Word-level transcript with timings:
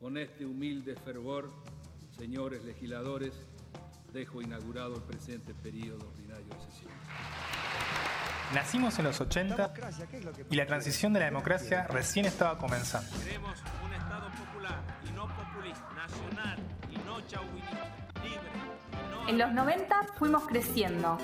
Con 0.00 0.16
este 0.16 0.46
humilde 0.46 0.96
fervor, 0.96 1.50
señores 2.16 2.64
legisladores, 2.64 3.34
dejo 4.14 4.40
inaugurado 4.40 4.96
el 4.96 5.02
presente 5.02 5.52
periodo 5.52 6.08
ordinario 6.08 6.46
de 6.46 6.72
sesión. 6.72 6.90
Nacimos 8.54 8.98
en 8.98 9.04
los 9.04 9.20
80 9.20 9.74
y 10.50 10.56
la 10.56 10.66
transición 10.66 11.12
de 11.12 11.20
la 11.20 11.26
democracia 11.26 11.86
recién 11.86 12.24
estaba 12.24 12.56
comenzando. 12.56 13.10
Queremos 13.18 13.58
un 13.84 13.92
Estado 13.92 14.30
popular 14.30 14.80
y 15.06 15.12
no 15.12 15.28
populista, 15.36 15.86
nacional 15.94 16.58
y 16.90 16.96
no 17.06 17.20
chauvinista, 17.28 17.94
libre 18.24 18.48
y 18.92 19.10
no... 19.10 19.28
En 19.28 19.38
los 19.38 19.52
90 19.52 20.06
fuimos 20.18 20.46
creciendo. 20.46 21.18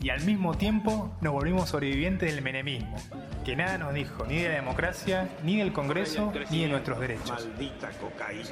Y 0.00 0.08
al 0.08 0.22
mismo 0.22 0.56
tiempo 0.56 1.14
nos 1.20 1.32
volvimos 1.32 1.68
sobrevivientes 1.68 2.34
del 2.34 2.42
menemismo, 2.42 2.96
que 3.44 3.54
nada 3.54 3.76
nos 3.76 3.92
dijo 3.92 4.24
ni 4.24 4.38
de 4.38 4.48
la 4.48 4.54
democracia, 4.54 5.28
ni 5.42 5.58
del 5.58 5.72
Congreso, 5.72 6.32
ni 6.50 6.62
de 6.62 6.68
nuestros 6.68 6.98
derechos. 7.00 7.46
Maldita 7.46 7.90
cocaína. 8.00 8.48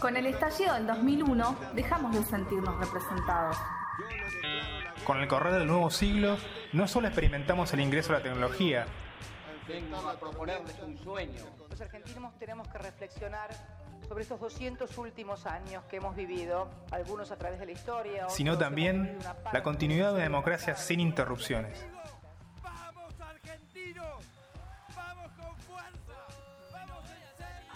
Con 0.00 0.16
el 0.16 0.26
estallido 0.26 0.74
del 0.74 0.86
2001 0.86 1.56
dejamos 1.74 2.14
de 2.14 2.24
sentirnos 2.24 2.78
representados. 2.80 3.56
Con 5.04 5.20
el 5.20 5.28
correr 5.28 5.54
del 5.54 5.66
nuevo 5.66 5.90
siglo, 5.90 6.38
no 6.72 6.88
solo 6.88 7.08
experimentamos 7.08 7.72
el 7.74 7.80
ingreso 7.80 8.14
a 8.14 8.16
la 8.16 8.22
tecnología, 8.22 8.86
a 10.06 10.18
proponerles 10.18 10.78
un 10.80 10.98
sueño. 10.98 11.44
Los 11.70 11.80
argentinos 11.80 12.38
tenemos 12.38 12.68
que 12.68 12.78
reflexionar 12.78 13.50
sobre 14.08 14.22
estos 14.22 14.40
200 14.40 14.98
últimos 14.98 15.46
años 15.46 15.84
que 15.84 15.96
hemos 15.96 16.14
vivido, 16.16 16.68
algunos 16.90 17.30
a 17.30 17.36
través 17.36 17.58
de 17.58 17.66
la 17.66 17.72
historia, 17.72 18.22
otros 18.22 18.34
sino 18.34 18.58
también 18.58 19.18
la 19.52 19.62
continuidad 19.62 20.08
de 20.08 20.14
una 20.14 20.22
democracia 20.24 20.76
sin 20.76 21.00
interrupciones. 21.00 21.84
¡Vamos 22.62 23.20
argentinos! 23.20 24.24
¡Vamos 24.94 25.30
con 25.32 25.56
fuerza! 25.58 26.26
¡Vamos 26.72 27.04
en 27.10 27.36
serio! 27.36 27.72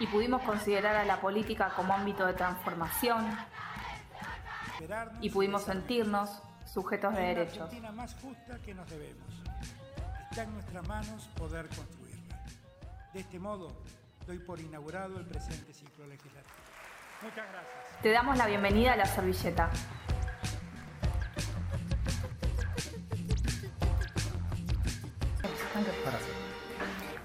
Y 0.00 0.06
pudimos 0.06 0.42
considerar 0.42 0.96
a 0.96 1.04
la 1.04 1.20
política 1.20 1.72
como 1.74 1.94
ámbito 1.94 2.26
de 2.26 2.34
transformación 2.34 3.26
y 5.20 5.30
pudimos 5.30 5.62
sentirnos 5.62 6.42
sujetos 6.64 7.14
de 7.14 7.22
derechos. 7.22 7.62
Argentina 7.62 7.92
más 7.92 8.14
justa 8.14 8.58
que 8.64 8.74
nos 8.74 8.88
debemos. 8.88 9.26
Está 10.30 10.42
en 10.44 10.54
nuestras 10.54 10.86
manos 10.86 11.28
poder 11.36 11.66
construirla. 11.68 12.07
De 13.12 13.20
este 13.20 13.38
modo, 13.38 13.72
doy 14.26 14.38
por 14.38 14.60
inaugurado 14.60 15.18
el 15.18 15.24
presente 15.24 15.72
ciclo 15.72 16.06
legislativo. 16.06 16.54
Muchas 17.22 17.46
gracias. 17.50 18.02
Te 18.02 18.10
damos 18.10 18.36
la 18.36 18.46
bienvenida 18.46 18.92
a 18.92 18.96
la 18.96 19.06
servilleta. 19.06 19.70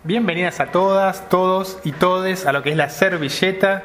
Bienvenidas 0.06 0.62
a 0.62 0.68
todas, 0.72 1.28
todos 1.28 1.80
y 1.84 1.92
todes 1.92 2.46
a 2.46 2.54
lo 2.54 2.64
que 2.64 2.72
es 2.72 2.78
la 2.78 2.90
servilleta, 2.90 3.84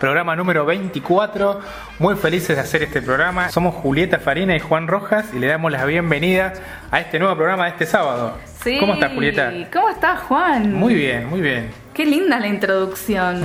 programa 0.00 0.34
número 0.34 0.66
24. 0.66 1.60
Muy 2.00 2.16
felices 2.16 2.56
de 2.56 2.62
hacer 2.62 2.82
este 2.82 3.00
programa. 3.00 3.48
Somos 3.50 3.76
Julieta 3.76 4.18
Farina 4.18 4.56
y 4.56 4.60
Juan 4.60 4.88
Rojas 4.88 5.32
y 5.32 5.38
le 5.38 5.46
damos 5.46 5.70
la 5.70 5.84
bienvenida 5.84 6.52
a 6.90 7.00
este 7.00 7.20
nuevo 7.20 7.36
programa 7.36 7.64
de 7.64 7.70
este 7.70 7.86
sábado. 7.86 8.36
Sí. 8.62 8.76
¿Cómo 8.78 8.94
estás, 8.94 9.12
Julieta? 9.12 9.52
¿Cómo 9.72 9.88
estás, 9.88 10.20
Juan? 10.22 10.72
Muy 10.72 10.94
bien, 10.94 11.28
muy 11.28 11.40
bien. 11.40 11.70
Qué 11.98 12.06
linda 12.06 12.38
la 12.38 12.46
introducción. 12.46 13.42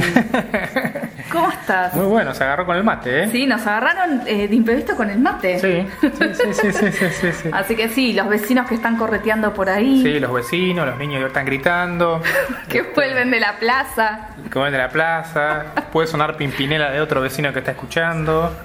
¿Cómo 1.32 1.50
estás? 1.50 1.92
Muy 1.96 2.06
bueno, 2.06 2.36
se 2.36 2.44
agarró 2.44 2.68
con 2.68 2.78
el 2.78 2.84
mate, 2.84 3.24
¿eh? 3.24 3.30
Sí, 3.32 3.48
nos 3.48 3.66
agarraron 3.66 4.22
eh, 4.28 4.48
de 4.48 4.56
imprevisto 4.56 4.96
con 4.96 5.10
el 5.10 5.18
mate. 5.18 5.58
Sí, 5.58 5.88
sí, 6.00 6.12
sí, 6.36 6.54
sí, 6.54 6.72
sí, 6.72 6.92
sí, 6.92 7.08
sí, 7.10 7.32
sí. 7.32 7.50
Así 7.52 7.76
que 7.76 7.90
sí, 7.90 8.14
los 8.14 8.30
vecinos 8.30 8.70
que 8.70 8.76
están 8.76 8.96
correteando 8.96 9.56
por 9.56 9.72
ahí, 9.72 10.04
Sí, 10.04 10.20
los 10.20 10.32
vecinos, 10.32 10.86
los 10.86 11.00
niños 11.00 11.22
que 11.22 11.26
están 11.30 11.48
gritando, 11.48 12.22
que 12.70 12.84
vuelven 12.84 13.32
de 13.32 13.40
la 13.40 13.58
plaza. 13.58 14.28
que 14.52 14.60
van 14.60 14.72
de 14.72 14.78
la 14.78 14.90
plaza, 14.90 15.66
puede 15.92 16.08
sonar 16.08 16.38
pimpinela 16.38 16.92
de 16.92 17.02
otro 17.02 17.22
vecino 17.22 17.52
que 17.54 17.58
está 17.58 17.72
escuchando, 17.72 18.56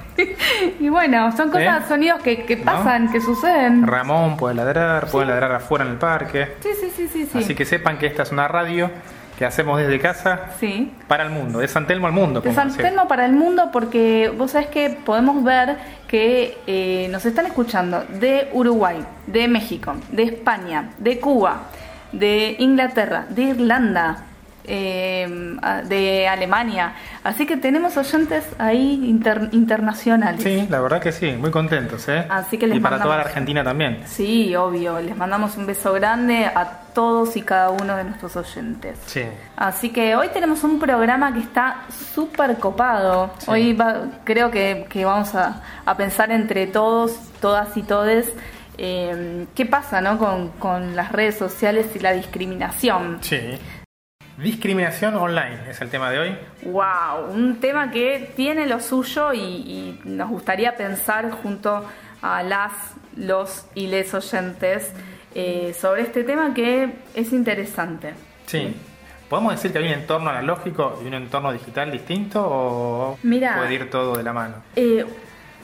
Y 0.81 0.91
bueno, 0.91 1.35
son 1.35 1.49
cosas, 1.49 1.85
¿Eh? 1.85 1.89
sonidos 1.89 2.21
que, 2.21 2.45
que 2.45 2.57
¿No? 2.57 2.65
pasan, 2.65 3.11
que 3.11 3.23
suceden. 3.23 3.87
Ramón 3.87 4.37
puede 4.37 4.55
ladrar, 4.55 5.07
puede 5.07 5.29
ladrar 5.29 5.53
afuera 5.53 5.87
en 5.87 5.93
el 5.93 5.97
parque. 5.97 6.57
Sí, 6.61 6.69
sí, 6.79 6.93
sí, 6.95 7.09
sí, 7.11 7.27
sí. 7.33 7.39
Así 7.39 7.55
que 7.55 7.65
sepan 7.65 7.97
que 7.97 8.05
esta 8.07 8.25
es 8.25 8.33
una 8.33 8.47
radio 8.49 8.91
que 9.39 9.47
hacemos 9.47 9.79
desde 9.79 10.01
casa 10.01 10.47
Sí. 10.59 10.93
para 11.07 11.23
el 11.25 11.31
mundo, 11.31 11.61
de 11.61 11.69
San 11.69 11.87
Telmo 11.87 12.09
al 12.09 12.13
mundo. 12.13 12.41
De 12.41 12.53
San. 12.53 12.77
Telmo 12.77 13.07
para 13.07 13.25
el 13.25 13.33
mundo 13.33 13.71
porque 13.73 14.33
vos 14.37 14.51
sabés 14.51 14.67
que 14.67 14.91
podemos 14.91 15.45
ver 15.45 15.77
que 16.09 16.59
eh, 16.67 17.07
nos 17.13 17.25
están 17.25 17.47
escuchando 17.47 18.05
de 18.19 18.49
Uruguay, 18.53 18.97
de 19.29 19.47
México, 19.47 19.95
de 20.11 20.25
España, 20.25 20.91
de 20.99 21.21
Cuba, 21.21 21.63
de 22.11 22.57
Inglaterra, 22.59 23.27
de 23.29 23.43
Irlanda, 23.43 24.25
eh, 24.69 25.57
de 25.87 26.29
Alemania. 26.29 26.93
Así 27.25 27.47
que 27.47 27.57
tenemos 27.57 27.97
oyentes 27.97 28.45
ahí 28.59 29.01
inter- 29.09 29.49
internacionales. 29.53 30.43
Sí, 30.43 30.67
la 30.69 30.81
verdad 30.81 31.01
que 31.01 31.11
sí, 31.13 31.33
muy 31.33 31.51
contentos, 31.51 32.09
¿eh? 32.09 32.27
Así 32.29 32.59
que 32.59 32.67
les 32.67 32.77
y 32.77 32.81
para 32.81 33.01
toda 33.03 33.17
la 33.17 33.23
Argentina 33.23 33.65
también. 33.65 34.03
Sí, 34.07 34.55
obvio. 34.55 35.01
Les 35.01 35.17
mandamos 35.17 35.57
un 35.57 35.67
beso 35.67 35.93
grande 35.95 36.45
a 36.47 36.83
todos 36.95 37.37
y 37.37 37.43
cada 37.43 37.71
uno 37.71 37.97
de 37.97 38.05
nuestros 38.05 38.37
oyentes. 38.37 38.99
Sí. 39.07 39.23
Así 39.57 39.91
que 39.91 40.17
hoy 40.17 40.29
tenemos 40.29 40.63
un 40.65 40.79
programa 40.79 41.33
que 41.33 41.41
está 41.41 41.83
súper 42.15 42.57
copado. 42.59 43.31
Sí. 43.39 43.51
Hoy 43.51 43.73
va- 43.73 44.03
creo 44.25 44.51
que, 44.51 44.87
que 44.89 45.05
vamos 45.05 45.35
a, 45.35 45.63
a 45.87 45.97
pensar 45.97 46.31
entre 46.31 46.67
todos, 46.67 47.17
todas 47.41 47.77
y 47.77 47.83
todes, 47.83 48.33
eh, 48.79 49.47
qué 49.55 49.67
pasa 49.67 50.01
¿no? 50.01 50.19
con, 50.19 50.49
con 50.59 50.95
las 50.95 51.11
redes 51.13 51.37
sociales 51.37 51.87
y 51.95 51.99
la 52.01 52.13
discriminación. 52.13 53.19
Sí. 53.23 53.59
Discriminación 54.39 55.17
online 55.17 55.69
es 55.69 55.81
el 55.81 55.91
tema 55.91 56.11
de 56.11 56.19
hoy. 56.21 56.37
¡Wow! 56.63 57.33
Un 57.35 57.57
tema 57.57 57.91
que 57.91 58.33
tiene 58.37 58.67
lo 58.67 58.79
suyo 58.79 59.33
y, 59.33 59.41
y 59.41 60.01
nos 60.05 60.31
gustaría 60.31 60.77
pensar 60.77 61.29
junto 61.33 61.85
a 62.23 62.43
las, 62.45 62.73
los 63.17 63.67
y 63.75 63.89
les 63.89 64.15
oyentes 64.15 64.93
eh, 65.35 65.75
sobre 65.79 66.03
este 66.03 66.23
tema 66.23 66.55
que 66.55 66.89
es 67.15 67.33
interesante. 67.33 68.15
Sí. 68.47 68.77
¿Podemos 69.29 69.55
decir 69.55 69.73
que 69.73 69.79
hay 69.79 69.87
un 69.87 69.93
entorno 69.93 70.31
analógico 70.31 71.01
y 71.03 71.09
un 71.09 71.15
entorno 71.15 71.53
digital 71.53 71.91
distinto 71.91 72.41
o 72.41 73.19
puede 73.21 73.75
ir 73.75 73.91
todo 73.91 74.17
de 74.17 74.23
la 74.23 74.33
mano? 74.33 74.55
Eh, 74.77 75.05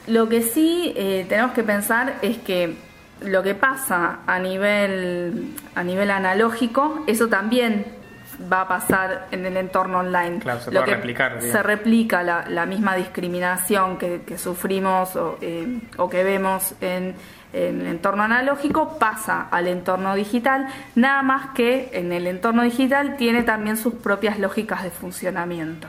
lo 0.09 0.29
que 0.29 0.43
sí 0.43 0.93
eh, 0.97 1.25
tenemos 1.29 1.53
que 1.53 1.63
pensar 1.63 2.17
es 2.23 2.39
que 2.39 2.75
lo 3.21 3.45
que 3.45 3.55
pasa 3.55 4.19
a 4.27 4.39
nivel, 4.41 5.55
a 5.77 5.85
nivel 5.85 6.11
analógico, 6.11 7.05
eso 7.07 7.29
también 7.29 8.04
va 8.53 8.63
a 8.63 8.69
pasar 8.69 9.27
en 9.31 9.45
el 9.47 9.57
entorno 9.57 9.99
online. 9.99 10.39
Claro, 10.41 10.61
se 10.61 10.71
Lo 10.71 10.81
puede 10.81 10.85
que 10.93 10.97
replicar, 10.97 11.33
digamos. 11.35 11.53
Se 11.53 11.63
replica 11.63 12.23
la, 12.23 12.45
la 12.49 12.67
misma 12.67 12.95
discriminación 12.97 13.99
que, 13.99 14.23
que 14.23 14.39
sufrimos 14.39 15.17
o, 15.17 15.39
eh, 15.41 15.81
o 15.97 16.09
que 16.09 16.23
vemos 16.25 16.75
en, 16.81 17.15
en 17.53 17.81
el 17.81 17.87
entorno 17.87 18.23
analógico, 18.25 18.99
pasa 18.99 19.49
al 19.51 19.69
entorno 19.69 20.15
digital, 20.15 20.67
nada 20.95 21.23
más 21.23 21.51
que 21.55 21.91
en 21.93 22.13
el 22.13 22.27
entorno 22.27 22.63
digital 22.63 23.17
tiene 23.17 23.43
también 23.43 23.77
sus 23.77 23.95
propias 23.95 24.39
lógicas 24.39 24.83
de 24.83 24.91
funcionamiento. 24.91 25.89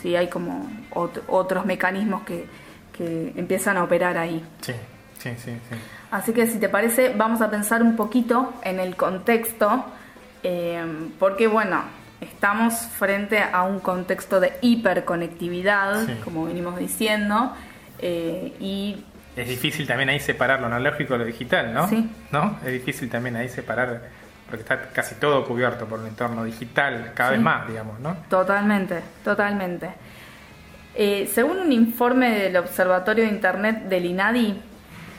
Sí, 0.00 0.16
hay 0.16 0.28
como 0.28 0.68
ot- 0.90 1.22
otros 1.28 1.64
mecanismos 1.64 2.22
que, 2.22 2.46
que 2.92 3.32
empiezan 3.36 3.76
a 3.76 3.84
operar 3.84 4.18
ahí. 4.18 4.44
Sí, 4.60 4.72
sí, 5.18 5.30
sí, 5.38 5.52
sí. 5.70 5.76
Así 6.10 6.32
que 6.32 6.46
si 6.46 6.58
te 6.58 6.68
parece, 6.68 7.14
vamos 7.16 7.40
a 7.40 7.48
pensar 7.50 7.82
un 7.82 7.96
poquito 7.96 8.52
en 8.62 8.80
el 8.80 8.96
contexto, 8.96 9.84
eh, 10.42 10.84
porque 11.18 11.46
bueno, 11.46 11.82
estamos 12.20 12.74
frente 12.74 13.42
a 13.42 13.62
un 13.62 13.80
contexto 13.80 14.40
de 14.40 14.52
hiperconectividad, 14.60 16.06
Sí. 16.06 16.14
como 16.24 16.44
venimos 16.46 16.78
diciendo, 16.78 17.52
eh, 17.98 18.52
y 18.60 19.04
Es 19.36 19.48
difícil 19.48 19.86
también 19.86 20.10
ahí 20.10 20.20
separar 20.20 20.60
lo 20.60 20.66
analógico 20.66 21.14
de 21.14 21.20
lo 21.20 21.24
digital, 21.24 21.72
¿no? 21.72 21.88
Sí. 21.88 22.06
¿No? 22.32 22.58
Es 22.64 22.72
difícil 22.72 23.08
también 23.08 23.34
ahí 23.36 23.48
separar, 23.48 24.02
porque 24.46 24.60
está 24.62 24.90
casi 24.90 25.14
todo 25.14 25.46
cubierto 25.46 25.86
por 25.86 26.00
el 26.00 26.06
entorno 26.08 26.44
digital, 26.44 27.12
cada 27.14 27.30
Sí. 27.30 27.36
vez 27.36 27.42
más, 27.42 27.66
digamos, 27.66 27.98
¿no? 28.00 28.14
Totalmente, 28.28 29.00
totalmente. 29.24 29.88
Eh, 30.94 31.30
según 31.32 31.58
un 31.60 31.72
informe 31.72 32.30
del 32.38 32.56
Observatorio 32.58 33.24
de 33.24 33.30
Internet 33.30 33.84
del 33.84 34.04
INADI, 34.04 34.60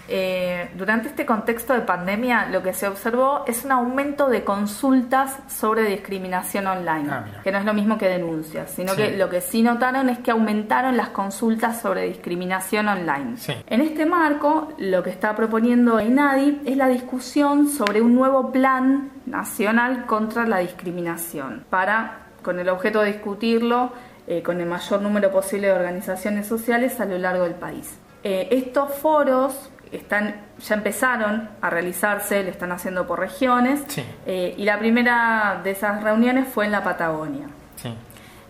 eh, 0.10 0.70
durante 0.76 1.08
este 1.08 1.26
contexto 1.26 1.74
de 1.74 1.80
pandemia 1.82 2.48
lo 2.48 2.62
que 2.62 2.74
se 2.74 2.88
observó 2.88 3.44
es 3.48 3.64
un 3.64 3.72
aumento 3.72 4.28
de 4.30 4.44
consultas 4.44 5.38
sobre 5.48 5.84
discriminación 5.84 6.68
online, 6.68 7.10
Ah, 7.10 7.26
que 7.44 7.52
no 7.52 7.58
es 7.60 7.66
lo 7.66 7.74
mismo 7.74 7.98
que 7.98 8.10
denuncias, 8.10 8.72
sino 8.72 8.92
Sí. 8.94 8.98
que 8.98 9.18
lo 9.18 9.30
que 9.30 9.40
sí 9.40 9.64
notaron 9.64 10.10
es 10.10 10.20
que 10.20 10.32
aumentaron 10.32 10.98
las 10.98 11.10
consultas 11.10 11.80
sobre 11.82 12.04
discriminación 12.08 12.88
online. 12.90 13.38
Sí. 13.38 13.54
En 13.68 13.80
este 13.82 14.06
marco, 14.06 14.74
lo 14.78 15.04
que 15.04 15.10
está 15.10 15.36
proponiendo 15.36 16.00
INADI 16.02 16.64
es 16.66 16.76
la 16.76 16.88
discusión 16.90 17.70
sobre 17.70 18.02
un 18.02 18.14
nuevo 18.14 18.52
plan 18.52 19.10
nacional 19.26 20.06
contra 20.06 20.46
la 20.46 20.58
discriminación, 20.60 21.64
para, 21.70 22.20
con 22.42 22.60
el 22.60 22.68
objeto 22.70 23.02
de 23.02 23.14
discutirlo 23.14 23.92
eh, 24.28 24.42
con 24.42 24.60
el 24.62 24.68
mayor 24.68 25.02
número 25.02 25.32
posible 25.32 25.68
de 25.68 25.74
organizaciones 25.74 26.48
sociales 26.48 27.00
a 27.00 27.06
lo 27.06 27.18
largo 27.18 27.44
del 27.44 27.56
país. 27.56 27.98
Eh, 28.24 28.48
estos 28.52 28.94
foros 28.96 29.70
están, 29.96 30.36
ya 30.60 30.76
empezaron 30.76 31.50
a 31.62 31.70
realizarse, 31.70 32.44
lo 32.44 32.50
están 32.50 32.72
haciendo 32.72 33.06
por 33.08 33.20
regiones, 33.20 33.84
Sí. 33.88 34.04
eh, 34.26 34.54
y 34.58 34.64
la 34.66 34.80
primera 34.80 35.62
de 35.64 35.72
esas 35.72 36.04
reuniones 36.04 36.48
fue 36.48 36.66
en 36.66 36.72
la 36.72 36.84
Patagonia. 36.84 37.48
Sí. 37.76 37.94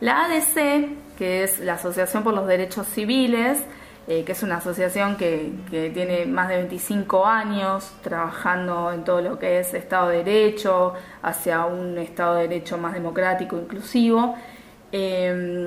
La 0.02 0.26
ADC, 0.26 0.90
que 1.18 1.44
es 1.44 1.60
la 1.60 1.74
Asociación 1.74 2.24
por 2.24 2.34
los 2.34 2.48
Derechos 2.48 2.88
Civiles, 2.88 3.64
eh, 4.06 4.24
que 4.26 4.34
es 4.34 4.44
una 4.44 4.58
asociación 4.58 5.16
que, 5.16 5.54
que 5.72 5.90
tiene 5.90 6.26
más 6.26 6.50
de 6.50 6.58
25 6.58 7.26
años 7.26 7.90
trabajando 8.02 8.92
en 8.92 9.06
todo 9.06 9.22
lo 9.22 9.40
que 9.40 9.60
es 9.60 9.74
Estado 9.74 10.10
de 10.10 10.24
Derecho, 10.26 10.94
hacia 11.22 11.66
un 11.66 11.98
Estado 11.98 12.36
de 12.36 12.50
Derecho 12.50 12.78
más 12.78 12.94
democrático, 12.94 13.56
inclusivo, 13.58 14.36
eh, 14.92 15.64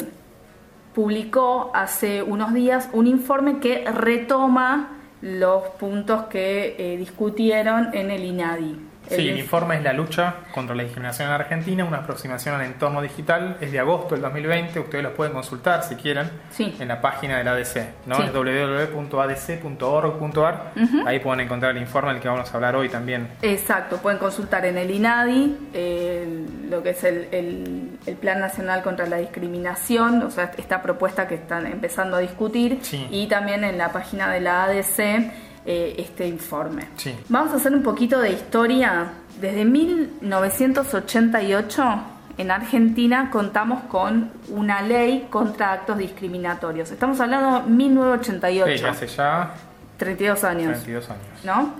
publicó 0.94 1.70
hace 1.74 2.22
unos 2.22 2.52
días 2.54 2.88
un 2.92 3.06
informe 3.06 3.58
que 3.58 3.84
retoma 3.90 4.92
los 5.22 5.62
puntos 5.78 6.24
que 6.24 6.76
eh, 6.78 6.96
discutieron 6.96 7.90
en 7.94 8.10
el 8.10 8.24
INADI. 8.24 8.76
Sí, 9.08 9.28
el 9.28 9.38
informe 9.38 9.76
es 9.76 9.82
la 9.82 9.92
lucha 9.92 10.34
contra 10.52 10.74
la 10.74 10.82
discriminación 10.82 11.28
en 11.28 11.34
Argentina, 11.34 11.84
una 11.84 11.98
aproximación 11.98 12.54
al 12.56 12.62
entorno 12.62 13.00
digital. 13.02 13.56
Es 13.60 13.70
de 13.72 13.78
agosto 13.78 14.14
del 14.14 14.22
2020, 14.22 14.80
ustedes 14.80 15.04
los 15.04 15.12
pueden 15.14 15.32
consultar 15.32 15.82
si 15.84 15.94
quieren 15.96 16.30
Sí. 16.50 16.74
en 16.80 16.88
la 16.88 17.00
página 17.00 17.38
del 17.38 17.48
ADC, 17.48 17.94
¿no? 18.06 18.16
Sí. 18.16 18.22
Es 18.24 18.32
www.adc.org.ar. 19.46 20.72
Ahí 21.06 21.18
pueden 21.20 21.40
encontrar 21.40 21.72
el 21.76 21.82
informe 21.82 22.12
del 22.12 22.20
que 22.22 22.28
vamos 22.28 22.50
a 22.50 22.54
hablar 22.54 22.76
hoy 22.76 22.88
también. 22.88 23.28
Exacto, 23.42 23.98
pueden 23.98 24.18
consultar 24.18 24.64
en 24.66 24.78
el 24.78 24.90
INADI 24.90 25.56
eh, 25.74 26.46
lo 26.68 26.82
que 26.82 26.90
es 26.90 27.04
el, 27.04 27.28
el- 27.32 27.98
el 28.06 28.16
Plan 28.16 28.40
Nacional 28.40 28.82
contra 28.82 29.06
la 29.06 29.16
Discriminación, 29.16 30.22
o 30.22 30.30
sea, 30.30 30.50
esta 30.58 30.82
propuesta 30.82 31.26
que 31.28 31.34
están 31.36 31.66
empezando 31.66 32.16
a 32.16 32.20
discutir, 32.20 32.78
Sí. 32.82 33.06
y 33.10 33.26
también 33.26 33.64
en 33.64 33.78
la 33.78 33.90
página 33.92 34.30
de 34.30 34.40
la 34.40 34.64
ADC 34.64 35.30
eh, 35.66 35.94
este 35.98 36.26
informe. 36.26 36.88
Sí. 36.96 37.14
Vamos 37.28 37.52
a 37.52 37.56
hacer 37.56 37.74
un 37.74 37.82
poquito 37.82 38.18
de 38.20 38.30
historia. 38.32 39.10
Desde 39.40 39.64
1988 39.64 41.84
en 42.38 42.50
Argentina 42.50 43.30
contamos 43.30 43.84
con 43.84 44.30
una 44.48 44.82
ley 44.82 45.28
contra 45.30 45.72
actos 45.72 45.96
discriminatorios. 45.98 46.90
Estamos 46.90 47.18
hablando 47.20 47.62
de 47.62 47.70
1988, 47.70 48.78
Sí, 48.78 48.84
hace 48.84 49.06
ya 49.06 49.54
32 49.96 50.44
años. 50.44 50.72
32 50.82 51.10
años. 51.10 51.22
¿no? 51.44 51.72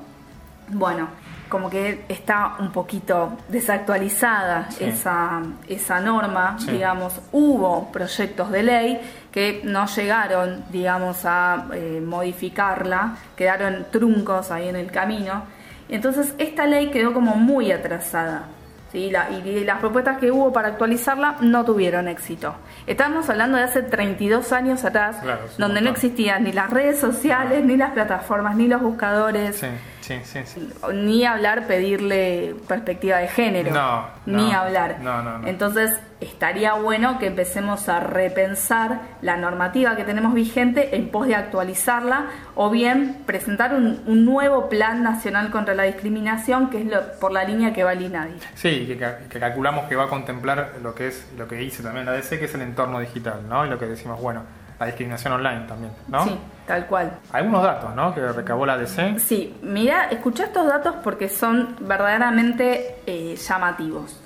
Bueno, 0.68 1.08
como 1.48 1.70
que 1.70 2.04
está 2.08 2.56
un 2.58 2.72
poquito 2.72 3.36
desactualizada 3.48 4.70
Sí. 4.70 4.84
esa, 4.84 5.42
esa 5.68 6.00
norma, 6.00 6.56
Sí. 6.58 6.72
digamos, 6.72 7.20
hubo 7.32 7.90
proyectos 7.92 8.50
de 8.50 8.62
ley 8.62 9.00
que 9.30 9.60
no 9.64 9.86
llegaron, 9.86 10.64
digamos, 10.70 11.24
a 11.24 11.66
eh, 11.74 12.02
modificarla, 12.04 13.16
quedaron 13.36 13.86
truncos 13.90 14.50
ahí 14.50 14.68
en 14.68 14.76
el 14.76 14.90
camino. 14.90 15.44
Entonces, 15.88 16.34
esta 16.38 16.66
ley 16.66 16.90
quedó 16.90 17.12
como 17.12 17.36
muy 17.36 17.70
atrasada. 17.72 18.44
¿sí? 18.92 19.10
La- 19.10 19.28
y 19.30 19.64
las 19.64 19.78
propuestas 19.80 20.18
que 20.18 20.30
hubo 20.30 20.52
para 20.52 20.68
actualizarla 20.68 21.36
no 21.40 21.64
tuvieron 21.64 22.06
éxito. 22.08 22.54
Estamos 22.86 23.28
hablando 23.28 23.58
de 23.58 23.64
hace 23.64 23.82
32 23.82 24.52
años 24.52 24.84
atrás, 24.84 25.16
Claro, 25.22 25.40
donde 25.58 25.80
no 25.80 25.90
existían 25.90 26.44
ni 26.44 26.52
las 26.52 26.70
redes 26.70 26.98
sociales, 27.00 27.64
ni 27.64 27.76
las 27.76 27.90
plataformas, 27.90 28.54
ni 28.56 28.68
los 28.68 28.80
buscadores, 28.80 29.60
Sí, 30.06 30.20
sí, 30.24 30.68
ni 30.94 31.24
hablar 31.24 31.66
pedirle 31.66 32.54
perspectiva 32.68 33.18
de 33.18 33.26
género. 33.28 33.72
No, 33.72 34.06
ni 34.26 34.52
no, 34.52 34.58
hablar. 34.60 34.98
no, 35.00 35.22
no, 35.22 35.38
no. 35.38 35.48
Entonces, 35.48 35.90
estaría 36.20 36.74
bueno 36.74 37.18
que 37.18 37.26
empecemos 37.26 37.88
a 37.88 37.98
repensar 38.00 39.00
la 39.22 39.36
normativa 39.36 39.96
que 39.96 40.04
tenemos 40.04 40.32
vigente 40.32 40.94
en 40.96 41.08
pos 41.10 41.26
de 41.26 41.34
actualizarla 41.34 42.26
o 42.54 42.70
bien 42.70 43.22
presentar 43.26 43.74
un, 43.74 44.00
un 44.06 44.24
nuevo 44.24 44.68
plan 44.68 45.02
nacional 45.02 45.50
contra 45.50 45.74
la 45.74 45.82
discriminación, 45.82 46.70
que 46.70 46.82
es 46.82 46.86
lo, 46.86 47.00
por 47.18 47.32
la 47.32 47.42
línea 47.44 47.72
que 47.72 47.82
va 47.82 47.92
el 47.92 48.02
INADI. 48.02 48.36
Sí, 48.54 48.84
que, 48.86 48.96
ca- 48.96 49.18
que 49.28 49.40
calculamos 49.40 49.88
que 49.88 49.96
va 49.96 50.04
a 50.04 50.08
contemplar 50.08 50.74
lo 50.82 50.94
que 50.94 51.08
es 51.08 51.26
lo 51.36 51.48
que 51.48 51.56
dice 51.56 51.82
también 51.82 52.06
la 52.06 52.12
ADC, 52.12 52.38
que 52.38 52.44
es 52.44 52.54
el 52.54 52.62
entorno 52.62 53.00
digital, 53.00 53.40
¿no? 53.48 53.66
Y 53.66 53.68
lo 53.68 53.78
que 53.78 53.86
decimos, 53.86 54.20
bueno, 54.20 54.42
la 54.78 54.86
discriminación 54.86 55.32
online 55.32 55.60
también, 55.66 55.92
¿no? 56.08 56.24
Sí, 56.24 56.38
tal 56.66 56.86
cual. 56.86 57.18
Algunos 57.32 57.62
datos, 57.62 57.94
¿no? 57.94 58.14
Que 58.14 58.20
recabó 58.32 58.66
la 58.66 58.74
ADC. 58.74 59.18
Sí, 59.18 59.56
mira, 59.62 60.04
escucha 60.10 60.44
estos 60.44 60.66
datos 60.66 60.96
porque 61.02 61.28
son 61.28 61.76
verdaderamente 61.80 62.96
eh, 63.06 63.36
llamativos. 63.36 64.20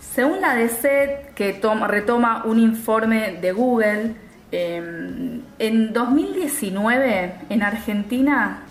Según 0.00 0.40
la 0.40 0.54
DC, 0.54 1.30
que 1.36 1.52
toma- 1.52 1.86
retoma 1.86 2.42
un 2.44 2.58
informe 2.58 3.38
de 3.40 3.52
Google, 3.52 4.14
eh, 4.50 5.40
en 5.58 5.92
2019 5.92 7.34
en 7.48 7.62
Argentina, 7.62 8.62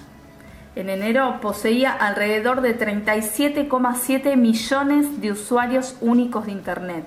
en 0.76 0.90
enero, 0.90 1.40
poseía 1.42 1.92
alrededor 1.94 2.62
de 2.62 2.78
37,7 2.78 4.36
millones 4.36 5.22
de 5.22 5.32
usuarios 5.32 5.96
únicos 6.02 6.46
de 6.48 6.52
Internet. 6.52 7.06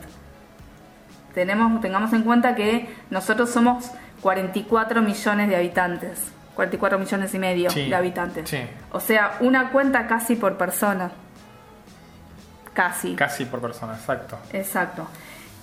Tenemos, 1.34 1.80
tengamos 1.80 2.12
en 2.12 2.22
cuenta 2.22 2.54
que 2.54 2.88
nosotros 3.10 3.50
somos 3.50 3.90
44 4.20 5.00
millones 5.02 5.48
de 5.48 5.56
habitantes, 5.56 6.20
44 6.54 6.98
millones 6.98 7.32
y 7.34 7.38
medio 7.38 7.70
Sí, 7.70 7.88
de 7.88 7.94
habitantes. 7.94 8.48
sí. 8.50 8.58
O 8.92 9.00
sea, 9.00 9.36
una 9.40 9.70
cuenta 9.70 10.06
casi 10.06 10.36
por 10.36 10.56
persona. 10.56 11.10
Casi. 12.74 13.14
Casi 13.14 13.44
por 13.44 13.60
persona, 13.60 13.94
exacto. 13.94 14.38
Exacto. 14.52 15.06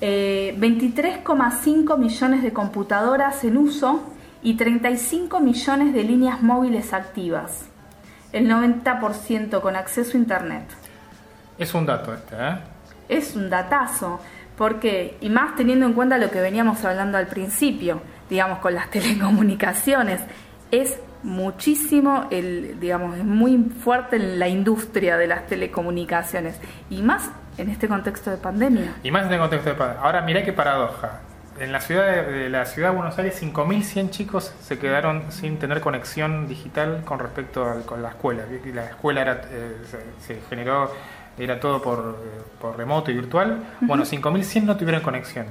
Eh, 0.02 0.56
23,5 0.60 1.98
millones 1.98 2.44
de 2.44 2.54
computadoras 2.54 3.44
en 3.44 3.58
uso 3.58 4.04
y 4.44 4.56
35 4.56 5.40
millones 5.40 5.94
de 5.94 6.04
líneas 6.04 6.42
móviles 6.42 6.94
activas. 6.94 7.66
El 8.34 8.48
90% 8.50 9.62
con 9.62 9.76
acceso 9.76 10.16
a 10.18 10.20
Internet. 10.20 10.64
Es 11.58 11.74
un 11.74 11.86
dato 11.86 12.14
este, 12.14 12.36
¿eh? 12.38 12.58
Es 13.10 13.36
un 13.36 13.50
datazo. 13.50 14.20
¿Por 14.58 14.80
qué? 14.80 15.18
Y 15.22 15.30
más 15.30 15.56
teniendo 15.56 15.86
en 15.86 15.94
cuenta 15.94 16.18
lo 16.18 16.32
que 16.32 16.42
veníamos 16.42 16.84
hablando 16.84 17.18
al 17.18 17.28
principio, 17.28 18.02
digamos, 18.30 18.60
con 18.60 18.74
las 18.74 18.90
telecomunicaciones. 18.92 20.22
Es 20.72 20.98
muchísimo, 21.24 22.28
el, 22.32 22.80
digamos, 22.80 23.18
es 23.18 23.24
muy 23.24 23.58
fuerte 23.84 24.20
la 24.20 24.48
industria 24.48 25.18
de 25.18 25.28
las 25.28 25.48
telecomunicaciones. 25.48 26.60
Y 26.90 27.02
más 27.02 27.30
en 27.58 27.70
este 27.70 27.88
contexto 27.88 28.32
de 28.32 28.38
pandemia. 28.38 28.96
Y 29.04 29.12
más 29.12 29.26
en 29.28 29.34
el 29.34 29.40
contexto 29.40 29.70
de 29.70 29.76
pandemia. 29.76 30.04
Ahora 30.04 30.22
mirá 30.22 30.44
qué 30.44 30.54
paradoja. 30.54 31.22
En 31.60 31.72
la 31.72 31.80
ciudad 31.82 32.06
de, 32.28 32.50
la 32.50 32.66
ciudad 32.66 32.92
de 32.92 32.96
Buenos 32.98 33.18
Aires, 33.18 33.42
5.100 33.42 34.12
chicos 34.12 34.54
se 34.62 34.78
quedaron 34.78 35.32
sin 35.32 35.58
tener 35.58 35.82
conexión 35.82 36.48
digital 36.48 37.02
con 37.04 37.18
respecto 37.18 37.66
al- 37.68 37.84
con 37.84 38.04
la 38.04 38.10
escuela. 38.10 38.44
La 38.76 38.86
escuela 38.86 39.22
era, 39.22 39.42
eh, 39.50 39.78
se 40.20 40.40
generó, 40.50 40.92
era 41.38 41.60
todo 41.60 41.82
por, 41.82 42.18
por 42.60 42.78
remoto 42.78 43.12
y 43.12 43.16
virtual. 43.16 43.64
Bueno, 43.82 44.04
5.100 44.04 44.64
no 44.64 44.78
tuvieron 44.78 45.02
conexión. 45.02 45.46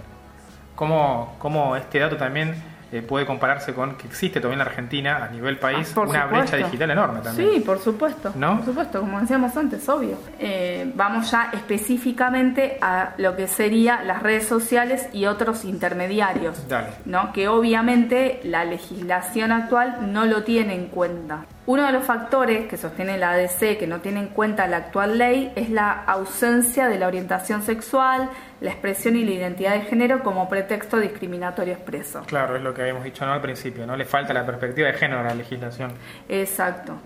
¿Cómo, 0.75 1.37
cómo 1.39 1.75
este 1.77 1.99
dato 2.01 2.17
también 2.17 2.55
eh, 2.93 3.03
puede 3.03 3.25
compararse 3.27 3.73
con 3.75 3.97
que 3.97 4.07
existe 4.07 4.41
todavía 4.41 4.55
en 4.55 4.59
la 4.67 4.71
Argentina, 4.71 5.25
a 5.25 5.29
nivel 5.29 5.59
país, 5.59 5.93
Ah, 5.97 6.01
una 6.01 6.27
brecha 6.27 6.45
supuesto. 6.47 6.67
digital 6.67 6.91
enorme 6.91 7.21
también? 7.21 7.51
Sí, 7.55 7.61
por 7.61 7.79
supuesto. 7.81 8.33
¿No? 8.37 8.57
Por 8.59 8.67
supuesto, 8.67 9.01
como 9.01 9.21
decíamos 9.21 9.57
antes, 9.57 9.89
obvio. 9.89 10.19
Eh, 10.39 10.93
vamos 10.95 11.31
ya 11.31 11.51
específicamente 11.53 12.79
a 12.81 13.15
lo 13.19 13.35
que 13.37 13.49
sería 13.49 14.03
las 14.05 14.23
redes 14.23 14.47
sociales 14.47 15.09
y 15.13 15.27
otros 15.27 15.65
intermediarios. 15.65 16.69
Dale. 16.69 16.89
¿no? 17.07 17.33
que 17.33 17.49
obviamente 17.49 18.41
la 18.45 18.65
legislación 18.65 19.51
actual 19.53 20.13
no 20.13 20.27
lo 20.27 20.43
tiene 20.45 20.75
en 20.75 20.87
cuenta. 20.89 21.45
Uno 21.67 21.85
de 21.85 21.91
los 21.91 22.05
factores 22.05 22.69
que 22.69 22.77
sostiene 22.77 23.19
la 23.19 23.33
ADC 23.33 23.77
que 23.77 23.89
no 23.89 24.01
tiene 24.01 24.21
en 24.21 24.29
cuenta 24.29 24.69
la 24.69 24.77
actual 24.77 25.19
ley 25.19 25.53
es 25.57 25.69
la 25.69 25.91
ausencia 26.05 26.89
de 26.89 26.97
la 26.97 27.09
orientación 27.09 27.63
sexual, 27.63 28.31
la 28.61 28.71
expresión 28.71 29.17
y 29.17 29.25
la 29.25 29.33
identidad 29.33 29.73
de 29.73 29.81
género 29.81 30.23
como 30.23 30.49
pretexto 30.49 30.99
discriminatorio 30.99 31.75
expreso. 31.75 32.23
Claro, 32.27 32.55
es 32.55 32.63
lo 32.63 32.73
que 32.73 32.83
habíamos 32.83 33.03
dicho 33.03 33.27
¿no? 33.27 33.33
al 33.33 33.41
principio, 33.41 33.85
¿no? 33.85 33.97
Le 33.97 34.05
falta 34.05 34.33
la 34.33 34.47
perspectiva 34.47 34.87
de 34.87 34.95
género 34.95 35.23
a 35.23 35.25
la 35.25 35.35
legislación. 35.35 35.91
Exacto. 36.29 37.01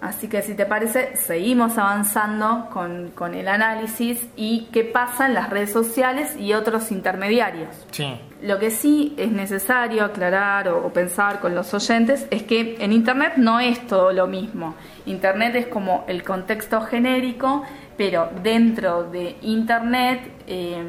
Así 0.00 0.28
que 0.28 0.42
si 0.42 0.54
te 0.54 0.64
parece, 0.64 1.16
seguimos 1.16 1.76
avanzando 1.76 2.68
con, 2.72 3.10
con 3.10 3.34
el 3.34 3.48
análisis 3.48 4.28
y 4.36 4.68
qué 4.72 4.84
pasa 4.84 5.26
en 5.26 5.34
las 5.34 5.50
redes 5.50 5.72
sociales 5.72 6.36
y 6.38 6.52
otros 6.52 6.92
intermediarios. 6.92 7.68
Sí. 7.90 8.20
Lo 8.42 8.58
que 8.58 8.70
sí 8.70 9.14
es 9.16 9.32
necesario 9.32 10.04
aclarar 10.04 10.68
o, 10.68 10.86
o 10.86 10.92
pensar 10.92 11.40
con 11.40 11.54
los 11.54 11.74
oyentes 11.74 12.26
es 12.30 12.44
que 12.44 12.76
en 12.78 12.92
Internet 12.92 13.34
no 13.36 13.58
es 13.58 13.86
todo 13.86 14.12
lo 14.12 14.26
mismo. 14.26 14.74
Internet 15.06 15.56
es 15.56 15.66
como 15.66 16.04
el 16.06 16.22
contexto 16.22 16.80
genérico, 16.82 17.64
pero 17.96 18.30
dentro 18.42 19.10
de 19.10 19.36
Internet 19.42 20.20
eh, 20.46 20.82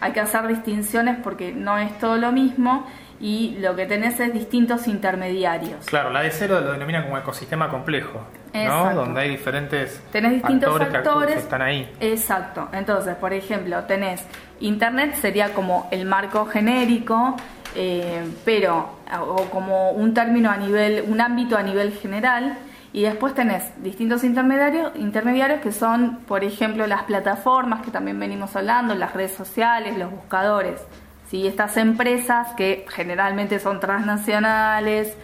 hay 0.00 0.12
que 0.12 0.20
hacer 0.20 0.46
distinciones 0.46 1.18
porque 1.22 1.52
no 1.52 1.76
es 1.76 1.98
todo 1.98 2.16
lo 2.16 2.32
mismo 2.32 2.86
y 3.20 3.58
lo 3.60 3.76
que 3.76 3.84
tenés 3.86 4.18
es 4.18 4.32
distintos 4.32 4.88
intermediarios. 4.88 5.84
Claro, 5.86 6.10
la 6.10 6.20
ADC 6.20 6.48
lo, 6.48 6.60
lo 6.60 6.72
denomina 6.72 7.04
como 7.04 7.18
ecosistema 7.18 7.68
complejo, 7.68 8.22
¿no? 8.54 8.94
Donde 8.94 9.20
hay 9.20 9.28
diferentes 9.30 10.02
Tenés 10.10 10.32
distintos 10.32 10.80
actores. 10.80 11.34
que 11.34 11.40
están 11.40 11.62
ahí. 11.62 11.92
Exacto. 12.00 12.68
Entonces, 12.72 13.14
por 13.16 13.32
ejemplo, 13.32 13.84
tenés 13.84 14.24
Internet 14.60 15.14
sería 15.20 15.52
como 15.52 15.88
el 15.90 16.06
marco 16.06 16.46
genérico, 16.46 17.36
eh, 17.74 18.24
pero 18.44 19.00
o 19.20 19.44
como 19.50 19.90
un 19.90 20.14
término 20.14 20.50
a 20.50 20.56
nivel, 20.56 21.04
un 21.06 21.20
ámbito 21.20 21.56
a 21.56 21.62
nivel 21.62 21.92
general, 21.92 22.56
y 22.92 23.02
después 23.02 23.34
tenés 23.34 23.70
distintos 23.82 24.24
intermediarios, 24.24 24.92
intermediarios 24.96 25.60
que 25.60 25.72
son, 25.72 26.20
por 26.26 26.42
ejemplo, 26.42 26.86
las 26.86 27.04
plataformas 27.04 27.82
que 27.82 27.90
también 27.90 28.18
venimos 28.18 28.56
hablando, 28.56 28.94
las 28.94 29.12
redes 29.12 29.32
sociales, 29.32 29.96
los 29.96 30.10
buscadores. 30.10 30.80
¿Sí? 31.30 31.46
Estas 31.46 31.76
empresas 31.76 32.48
que 32.56 32.86
generalmente 32.88 33.58
son 33.58 33.80
transnacionales, 33.80 35.16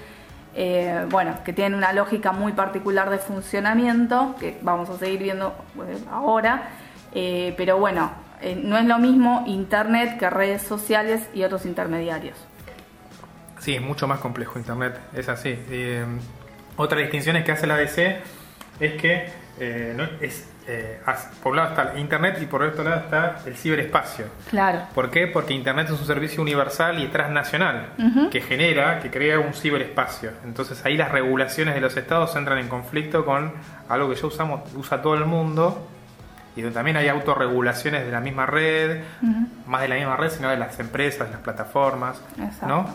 eh, 0.55 1.05
bueno, 1.11 1.35
que 1.45 1.53
tienen 1.53 1.75
una 1.75 1.93
lógica 1.93 2.33
muy 2.33 2.53
particular 2.53 3.11
de 3.11 3.19
funcionamiento, 3.19 4.35
que 4.39 4.59
vamos 4.63 4.89
a 4.89 4.99
seguir 4.99 5.23
viendo 5.23 5.55
eh, 5.87 5.99
ahora, 6.11 6.69
eh, 7.13 7.55
pero 7.57 7.79
bueno, 7.79 8.11
no 8.63 8.77
es 8.77 8.85
lo 8.85 8.99
mismo 8.99 9.45
Internet 9.47 10.19
que 10.19 10.29
redes 10.29 10.63
sociales 10.63 11.29
y 11.35 11.43
otros 11.43 11.67
intermediarios. 11.67 12.37
Sí, 13.59 13.75
es 13.75 13.83
mucho 13.83 14.07
más 14.07 14.21
complejo 14.21 14.59
Internet, 14.59 14.99
es 15.15 15.29
así. 15.29 15.59
Otra 16.77 17.01
distinción 17.01 17.43
que 17.43 17.53
hace 17.53 17.67
la 17.67 17.79
DC 17.79 18.21
es 18.81 19.01
que 19.01 19.27
eh, 19.59 20.09
es, 20.21 20.49
eh, 20.69 21.01
por 21.43 21.53
un 21.53 21.57
lado 21.57 21.71
está 21.71 21.93
el 21.93 22.01
Internet 22.01 22.39
y 22.43 22.47
por 22.47 22.63
otro 22.63 22.83
lado 22.83 23.01
está 23.01 23.37
el 23.47 23.57
ciberespacio. 23.57 24.27
Claro. 24.51 24.83
¿Por 24.95 25.11
qué? 25.11 25.27
Porque 25.29 25.55
Internet 25.55 25.87
es 25.91 26.01
un 26.01 26.07
servicio 26.07 26.43
universal 26.43 27.01
y 27.03 27.07
transnacional 27.09 27.91
que 28.31 28.41
genera, 28.41 29.01
que 29.01 29.11
crea 29.11 29.39
un 29.39 29.55
ciberespacio. 29.55 30.33
Entonces 30.45 30.85
ahí 30.85 30.97
las 30.97 31.13
regulaciones 31.13 31.75
de 31.75 31.81
los 31.81 31.97
estados 31.97 32.35
entran 32.35 32.59
en 32.59 32.69
conflicto 32.69 33.25
con 33.25 33.53
algo 33.89 34.11
que 34.11 34.17
ya 34.17 34.27
usamos, 34.27 34.61
usa 34.75 35.01
todo 35.01 35.15
el 35.15 35.25
mundo 35.25 35.89
y 36.57 36.63
donde 36.63 36.75
también 36.75 36.97
hay 36.97 37.09
autorregulaciones 37.09 38.05
de 38.05 38.11
la 38.11 38.21
misma 38.21 38.47
red, 38.47 39.03
más 39.67 39.83
de 39.83 39.89
la 39.89 39.95
misma 39.97 40.17
red, 40.17 40.31
sino 40.31 40.49
de 40.49 40.57
las 40.57 40.81
empresas, 40.81 41.29
de 41.29 41.35
las 41.35 41.43
plataformas. 41.43 42.21
Exacto. 42.39 42.67
¿no? 42.67 42.87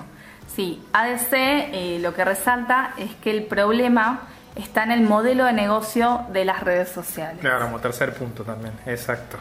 Sí, 0.48 0.82
ADC 0.92 1.32
eh, 1.32 2.00
lo 2.02 2.14
que 2.14 2.26
resalta 2.26 2.94
es 2.98 3.14
que 3.16 3.32
el 3.32 3.44
problema 3.44 4.22
está 4.56 4.84
en 4.84 4.92
el 4.92 5.02
modelo 5.02 5.46
de 5.46 5.54
negocio 5.54 6.26
de 6.32 6.46
las 6.46 6.62
redes 6.62 6.90
sociales. 6.90 7.40
Claro, 7.40 7.66
como 7.66 7.80
tercer 7.80 8.14
punto 8.14 8.44
también, 8.44 8.74
exacto. 8.86 9.38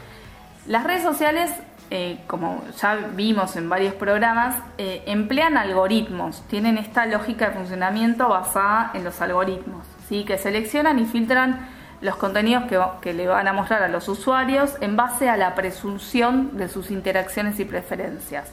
Las 0.66 0.84
redes 0.84 1.02
sociales, 1.02 1.50
eh, 1.90 2.20
como 2.26 2.62
ya 2.80 2.96
vimos 3.14 3.56
en 3.56 3.68
varios 3.68 3.94
programas, 3.94 4.56
eh, 4.78 5.02
emplean 5.06 5.56
algoritmos, 5.56 6.46
tienen 6.48 6.78
esta 6.78 7.06
lógica 7.06 7.48
de 7.48 7.56
funcionamiento 7.56 8.28
basada 8.28 8.90
en 8.94 9.04
los 9.04 9.20
algoritmos, 9.20 9.86
¿sí? 10.08 10.24
que 10.24 10.38
seleccionan 10.38 10.98
y 10.98 11.06
filtran 11.06 11.68
los 12.00 12.16
contenidos 12.16 12.64
que, 12.64 12.80
que 13.02 13.12
le 13.12 13.26
van 13.26 13.48
a 13.48 13.52
mostrar 13.52 13.82
a 13.82 13.88
los 13.88 14.08
usuarios 14.08 14.74
en 14.80 14.96
base 14.96 15.28
a 15.28 15.36
la 15.36 15.54
presunción 15.54 16.56
de 16.56 16.68
sus 16.68 16.90
interacciones 16.90 17.60
y 17.60 17.64
preferencias 17.64 18.46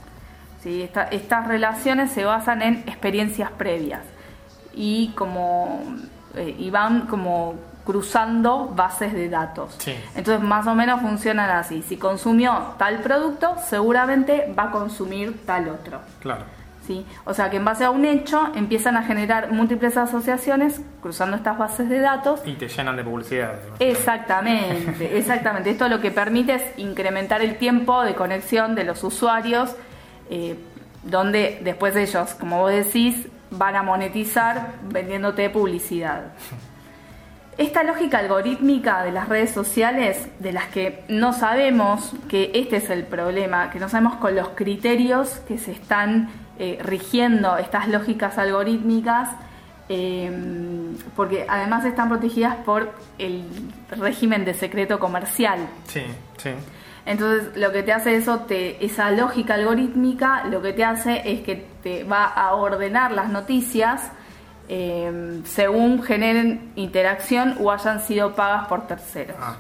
estas 1.12 1.48
relaciones 1.48 2.12
se 2.12 2.26
basan 2.26 2.62
en 2.62 2.76
experiencias 2.88 3.52
previas 3.52 4.02
y 4.74 5.10
como 5.16 5.82
eh, 6.38 6.70
van 6.72 7.08
como 7.08 7.56
cruzando 7.88 8.68
bases 8.76 9.14
de 9.14 9.30
datos. 9.30 9.78
Entonces 10.14 10.44
más 10.44 10.68
o 10.68 10.76
menos 10.76 11.00
funcionan 11.02 11.50
así. 11.50 11.82
Si 11.82 11.96
consumió 11.96 12.74
tal 12.78 13.00
producto, 13.00 13.56
seguramente 13.66 14.54
va 14.58 14.64
a 14.64 14.72
consumir 14.72 15.46
tal 15.46 15.70
otro. 15.70 16.02
Claro. 16.20 16.44
¿Sí? 16.86 17.06
O 17.26 17.34
sea 17.34 17.50
que 17.50 17.58
en 17.58 17.66
base 17.66 17.86
a 17.86 17.90
un 17.90 18.04
hecho 18.04 18.52
empiezan 18.56 18.98
a 18.98 19.04
generar 19.04 19.52
múltiples 19.52 19.96
asociaciones 19.96 20.82
cruzando 21.02 21.38
estas 21.38 21.58
bases 21.58 21.88
de 21.88 22.00
datos. 22.00 22.42
Y 22.46 22.54
te 22.54 22.68
llenan 22.68 22.98
de 22.98 23.06
publicidad. 23.06 23.54
Exactamente, 23.80 25.18
exactamente. 25.18 25.70
Esto 25.70 25.88
lo 25.88 26.02
que 26.02 26.12
permite 26.12 26.56
es 26.56 26.64
incrementar 26.78 27.42
el 27.42 27.58
tiempo 27.58 28.04
de 28.04 28.16
conexión 28.16 28.76
de 28.76 28.84
los 28.84 29.02
usuarios 29.04 29.76
eh, 30.30 30.58
donde 31.04 31.60
después 31.64 31.96
ellos, 31.96 32.34
como 32.34 32.60
vos 32.60 32.72
decís, 32.72 33.28
van 33.52 33.76
a 33.76 33.84
monetizar 33.84 34.74
vendiéndote 34.90 35.50
publicidad. 35.50 36.34
Esta 37.58 37.84
lógica 37.84 38.20
algorítmica 38.20 39.04
de 39.04 39.12
las 39.12 39.30
redes 39.30 39.50
sociales, 39.52 40.28
de 40.40 40.54
las 40.54 40.68
que 40.68 41.04
no 41.08 41.34
sabemos 41.34 42.14
que 42.30 42.52
este 42.54 42.78
es 42.78 42.92
el 42.92 43.04
problema, 43.04 43.72
que 43.72 43.80
no 43.80 43.90
sabemos 43.90 44.16
con 44.18 44.36
los 44.36 44.50
criterios 44.50 45.42
que 45.48 45.58
se 45.58 45.72
están 45.72 46.30
eh, 46.60 46.78
rigiendo 46.84 47.58
estas 47.58 47.88
lógicas 47.88 48.38
algorítmicas, 48.38 49.30
eh, 49.90 50.32
porque 51.16 51.48
además 51.50 51.84
están 51.86 52.10
protegidas 52.10 52.58
por 52.58 52.94
el 53.18 53.44
régimen 53.90 54.46
de 54.46 54.54
secreto 54.54 55.00
comercial. 55.00 55.60
Sí, 55.88 56.04
sí. 56.38 56.52
Entonces, 57.06 57.56
lo 57.56 57.72
que 57.72 57.84
te 57.84 57.94
hace 57.94 58.16
eso, 58.16 58.40
te, 58.42 58.84
esa 58.86 59.12
lógica 59.12 59.54
algorítmica, 59.54 60.44
lo 60.46 60.62
que 60.62 60.74
te 60.74 60.84
hace 60.84 61.22
es 61.24 61.40
que 61.40 61.66
te 61.82 62.04
va 62.04 62.26
a 62.26 62.54
ordenar 62.54 63.14
las 63.14 63.30
noticias 63.30 64.12
eh, 64.68 65.40
según 65.46 66.04
generen 66.04 66.74
interacción 66.76 67.56
o 67.62 67.72
hayan 67.72 68.02
sido 68.02 68.36
pagas 68.36 68.68
por 68.68 68.88
terceros. 68.88 69.38
Ah, 69.40 69.58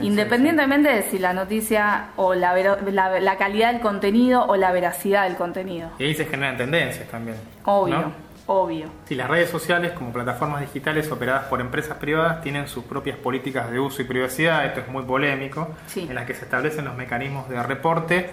Independientemente 0.00 0.88
de 0.88 1.02
si 1.02 1.18
la 1.18 1.32
noticia 1.32 2.10
o 2.14 2.32
la, 2.32 2.54
la, 2.54 3.36
calidad 3.36 3.72
del 3.72 3.80
contenido 3.80 4.44
o 4.46 4.54
la 4.54 4.70
veracidad 4.70 5.24
del 5.24 5.34
contenido. 5.36 5.90
Y 5.98 6.04
ahí 6.04 6.14
se 6.14 6.24
generan 6.24 6.56
tendencias 6.56 7.08
también. 7.08 7.36
Obvio. 7.64 8.12
Obvio. 8.50 8.88
Si 9.04 9.14
las 9.14 9.28
redes 9.28 9.50
sociales, 9.50 9.92
como 9.92 10.10
plataformas 10.10 10.62
digitales 10.62 11.12
operadas 11.12 11.44
por 11.44 11.60
empresas 11.60 11.98
privadas, 11.98 12.40
tienen 12.40 12.66
sus 12.66 12.82
propias 12.82 13.18
políticas 13.18 13.70
de 13.70 13.78
uso 13.78 14.00
y 14.00 14.06
privacidad, 14.06 14.64
esto 14.64 14.80
es 14.80 14.88
muy 14.88 15.02
polémico, 15.02 15.68
en 15.94 16.14
las 16.14 16.24
que 16.24 16.32
se 16.32 16.44
establecen 16.44 16.86
los 16.86 16.96
mecanismos 16.96 17.46
de 17.50 17.62
reporte 17.62 18.30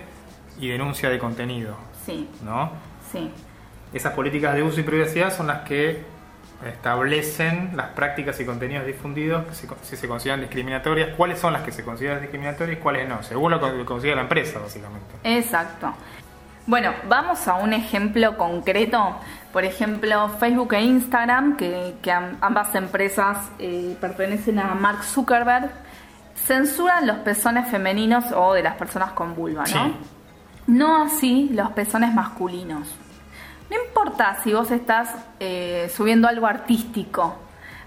y 0.58 0.70
denuncia 0.70 1.10
de 1.10 1.20
contenido. 1.20 1.76
Sí. 2.06 2.30
¿No? 2.46 2.72
Sí. 3.12 3.30
Esas 3.94 4.14
políticas 4.14 4.56
de 4.56 4.64
uso 4.64 4.80
y 4.80 4.84
privacidad 4.84 5.36
son 5.36 5.48
las 5.48 5.64
que 5.64 6.02
establecen 6.66 7.72
las 7.76 7.88
prácticas 7.90 8.40
y 8.40 8.46
contenidos 8.46 8.86
difundidos 8.86 9.46
que 9.48 9.54
si 9.54 9.98
se 9.98 10.08
consideran 10.08 10.40
discriminatorias, 10.40 11.10
cuáles 11.18 11.40
son 11.40 11.52
las 11.52 11.64
que 11.64 11.74
se 11.74 11.84
consideran 11.84 12.22
discriminatorias 12.22 12.80
y 12.80 12.82
cuáles 12.82 13.10
no, 13.10 13.22
según 13.22 13.52
lo 13.52 13.60
que 13.60 13.84
considera 13.84 14.16
la 14.16 14.22
empresa, 14.22 14.60
básicamente. 14.60 15.14
Exacto. 15.26 15.94
Bueno, 16.68 16.94
vamos 17.08 17.48
a 17.48 17.56
un 17.56 17.74
ejemplo 17.74 18.38
concreto. 18.38 19.18
Por 19.54 19.64
ejemplo, 19.66 20.30
Facebook 20.40 20.74
e 20.74 20.82
Instagram, 20.82 21.58
que, 21.58 21.96
ambas 22.42 22.74
empresas 22.74 23.38
eh, 23.60 23.96
pertenecen 24.02 24.58
a 24.58 24.74
Mark 24.74 25.04
Zuckerberg, 25.04 25.72
censuran 26.36 27.06
los 27.06 27.18
pezones 27.18 27.70
femeninos 27.70 28.26
o 28.32 28.54
de 28.54 28.64
las 28.64 28.76
personas 28.76 29.12
con 29.12 29.36
vulva, 29.36 29.64
¿no? 29.74 29.94
No 30.66 31.04
así 31.04 31.50
los 31.54 31.72
pezones 31.72 32.14
masculinos. 32.16 32.88
No 33.70 33.78
importa 33.86 34.38
si 34.44 34.52
vos 34.52 34.72
estás 34.72 35.10
eh, 35.40 35.92
subiendo 35.96 36.28
algo 36.28 36.48
artístico. 36.48 37.36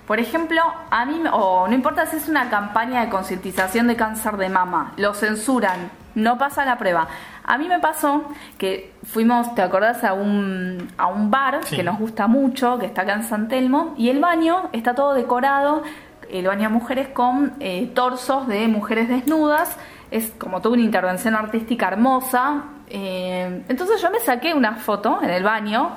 Por 0.07 0.21
ejemplo, 0.21 0.63
a 0.91 1.05
mí, 1.05 1.21
o 1.33 1.67
no 1.67 1.75
importa 1.75 2.07
si 2.07 2.17
es 2.17 2.29
una 2.29 2.49
campaña 2.49 3.01
de 3.01 3.11
concientización 3.11 3.89
de 3.89 3.97
cáncer 3.97 4.37
de 4.37 4.49
mama, 4.49 4.93
lo 4.97 5.15
censuran, 5.15 5.91
no 6.19 6.37
pasa 6.37 6.65
la 6.65 6.77
prueba. 6.77 7.09
A 7.45 7.57
mí 7.57 7.69
me 7.69 7.79
pasó 7.79 8.25
que 8.59 8.93
fuimos, 9.05 9.55
¿te 9.55 9.63
acordás? 9.63 10.05
A 10.05 10.13
un, 10.13 10.89
a 10.99 11.07
un 11.07 11.31
bar 11.31 11.61
que 11.61 11.83
nos 11.83 11.99
gusta 11.99 12.27
mucho, 12.27 12.79
que 12.79 12.87
está 12.87 13.03
acá 13.03 13.15
en 13.15 13.23
San 13.25 13.49
Telmo, 13.49 13.95
y 13.97 14.11
el 14.11 14.21
baño 14.21 14.69
está 14.73 14.95
todo 14.95 15.15
decorado, 15.15 15.83
el 16.31 16.47
baño 16.47 16.69
de 16.69 16.75
mujeres 16.75 17.09
con 17.09 17.55
eh, 17.61 17.91
torsos 17.95 18.47
de 18.49 18.69
mujeres 18.69 19.09
desnudas, 19.09 19.77
es 20.11 20.31
como 20.39 20.61
toda 20.61 20.75
una 20.75 20.85
intervención 20.85 21.35
artística 21.35 21.89
hermosa. 21.89 22.65
Eh, 22.89 23.63
entonces 23.69 24.01
yo 24.01 24.11
me 24.11 24.21
saqué 24.21 24.55
una 24.55 24.77
foto 24.77 25.21
en 25.23 25.31
el 25.31 25.43
baño, 25.43 25.93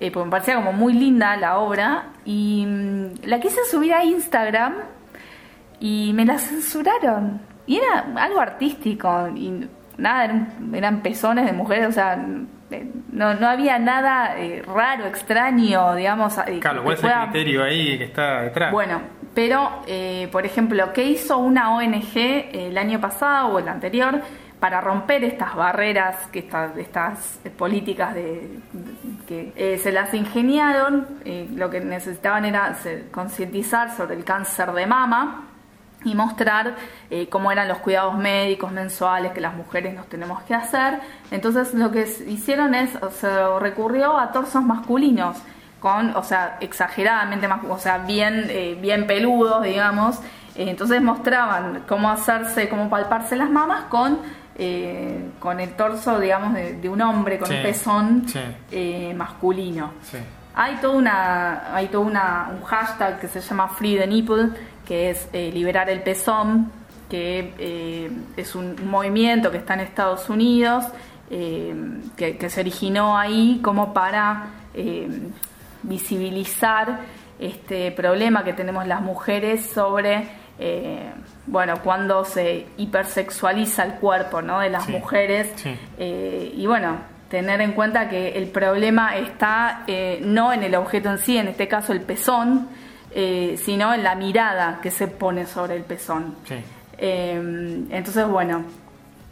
eh, 0.00 0.10
porque 0.10 0.24
me 0.24 0.30
parecía 0.30 0.56
como 0.56 0.72
muy 0.72 0.92
linda 0.92 1.36
la 1.36 1.58
obra, 1.58 2.08
y 2.24 2.64
mm, 2.66 3.26
la 3.26 3.40
quise 3.40 3.64
subir 3.70 3.94
a 3.94 4.04
Instagram 4.04 4.74
y 5.80 6.12
me 6.14 6.24
la 6.24 6.38
censuraron. 6.38 7.55
Y 7.66 7.76
era 7.78 8.06
algo 8.16 8.40
artístico, 8.40 9.28
y 9.34 9.68
nada, 9.98 10.46
eran, 10.72 11.00
pezones 11.00 11.46
de 11.46 11.52
mujeres, 11.52 11.88
o 11.88 11.92
sea, 11.92 12.24
eh, 12.70 12.90
no, 13.12 13.34
no 13.34 13.48
había 13.48 13.78
nada 13.78 14.38
eh, 14.38 14.62
raro, 14.62 15.06
extraño, 15.06 15.94
digamos. 15.94 16.36
Eh, 16.46 16.58
claro, 16.60 16.82
¿cuál 16.82 16.96
es 16.96 17.04
el 17.04 17.12
criterio 17.12 17.64
ahí 17.64 17.98
que 17.98 18.04
está 18.04 18.42
detrás? 18.42 18.72
Bueno, 18.72 19.00
pero, 19.34 19.82
por 20.32 20.46
ejemplo, 20.46 20.92
¿qué 20.94 21.04
hizo 21.04 21.36
una 21.38 21.74
ONG 21.74 22.16
el 22.16 22.78
año 22.78 23.00
pasado 23.00 23.48
o 23.48 23.58
el 23.58 23.68
anterior 23.68 24.22
para 24.58 24.80
romper 24.80 25.24
estas 25.24 25.54
barreras, 25.54 26.26
que 26.28 26.38
estas, 26.38 26.74
estas 26.78 27.38
políticas 27.58 28.14
de, 28.14 28.48
que 29.28 29.78
se 29.78 29.92
las 29.92 30.14
ingeniaron? 30.14 31.06
lo 31.54 31.68
que 31.68 31.80
necesitaban 31.80 32.46
era 32.46 32.74
concientizar 33.10 33.94
sobre 33.94 34.14
el 34.14 34.24
cáncer 34.24 34.72
de 34.72 34.86
mama 34.86 35.45
y 36.06 36.14
mostrar 36.14 36.76
eh, 37.10 37.28
cómo 37.28 37.50
eran 37.50 37.66
los 37.66 37.78
cuidados 37.78 38.16
médicos 38.16 38.70
mensuales 38.70 39.32
que 39.32 39.40
las 39.40 39.54
mujeres 39.54 39.92
nos 39.94 40.06
tenemos 40.06 40.40
que 40.44 40.54
hacer. 40.54 41.00
Entonces 41.32 41.74
lo 41.74 41.90
que 41.90 42.02
hicieron 42.28 42.74
es, 42.74 42.90
se 43.18 43.58
recurrió 43.58 44.16
a 44.16 44.30
torsos 44.30 44.62
masculinos, 44.62 45.36
con, 45.80 46.16
o 46.16 46.22
sea, 46.22 46.58
exageradamente 46.60 47.48
más, 47.48 47.60
o 47.68 47.78
sea, 47.78 47.98
bien, 47.98 48.46
eh, 48.48 48.78
bien 48.80 49.06
peludos, 49.06 49.64
digamos. 49.64 50.18
Eh, 50.54 50.70
entonces 50.70 51.02
mostraban 51.02 51.82
cómo 51.88 52.08
hacerse, 52.08 52.68
cómo 52.68 52.88
palparse 52.88 53.36
las 53.36 53.50
mamas 53.50 53.84
con 53.84 54.18
eh, 54.58 55.32
con 55.38 55.60
el 55.60 55.74
torso, 55.74 56.18
digamos, 56.18 56.54
de, 56.54 56.88
un 56.88 57.02
hombre, 57.02 57.38
con 57.38 57.48
Sí, 57.48 57.56
un 57.56 57.62
pezón 57.62 58.26
sí. 58.26 59.12
masculino. 59.14 59.90
Sí. 60.02 60.16
Hay 60.54 60.76
todo 60.76 60.96
una, 60.96 61.74
hay 61.74 61.88
todo 61.88 62.00
una, 62.00 62.48
un 62.50 62.64
hashtag 62.64 63.20
que 63.20 63.28
se 63.28 63.42
llama 63.42 63.68
Free 63.68 63.98
the 63.98 64.06
Nipple, 64.06 64.48
que 64.86 65.10
es 65.10 65.28
eh, 65.32 65.50
liberar 65.52 65.90
el 65.90 66.02
pezón, 66.02 66.70
que 67.10 67.52
eh, 67.58 68.10
es 68.36 68.54
un 68.54 68.76
movimiento 68.88 69.50
que 69.50 69.58
está 69.58 69.74
en 69.74 69.80
Estados 69.80 70.28
Unidos, 70.30 70.84
eh, 71.30 71.74
que, 72.16 72.36
que 72.38 72.48
se 72.48 72.60
originó 72.60 73.18
ahí 73.18 73.60
como 73.62 73.92
para 73.92 74.46
visibilizar 75.82 77.00
este 77.38 77.90
problema 77.92 78.44
que 78.44 78.52
tenemos 78.52 78.86
las 78.86 79.00
mujeres 79.00 79.66
sobre, 79.66 80.28
bueno, 81.46 81.74
cuando 81.82 82.24
se 82.24 82.66
hipersexualiza 82.76 83.84
el 83.84 83.92
cuerpo 83.94 84.42
¿no? 84.42 84.60
de 84.60 84.70
las 84.70 84.84
Sí, 84.84 84.92
mujeres. 84.92 85.52
sí. 85.56 85.74
Y 85.98 86.66
bueno, 86.66 86.98
tener 87.30 87.60
en 87.60 87.72
cuenta 87.72 88.08
que 88.08 88.30
el 88.36 88.48
problema 88.48 89.16
está 89.16 89.84
no 90.22 90.52
en 90.52 90.62
el 90.62 90.74
objeto 90.74 91.10
en 91.10 91.18
sí, 91.18 91.36
en 91.38 91.48
este 91.48 91.68
caso 91.68 91.92
el 91.92 92.00
pezón, 92.02 92.68
eh, 93.18 93.58
sino 93.64 93.94
en 93.94 94.02
la 94.02 94.14
mirada 94.14 94.78
que 94.82 94.90
se 94.90 95.08
pone 95.08 95.46
sobre 95.46 95.74
el 95.76 95.84
pezón. 95.84 96.34
Sí. 96.44 96.56
Eh, 96.98 97.86
entonces, 97.90 98.28
bueno, 98.28 98.62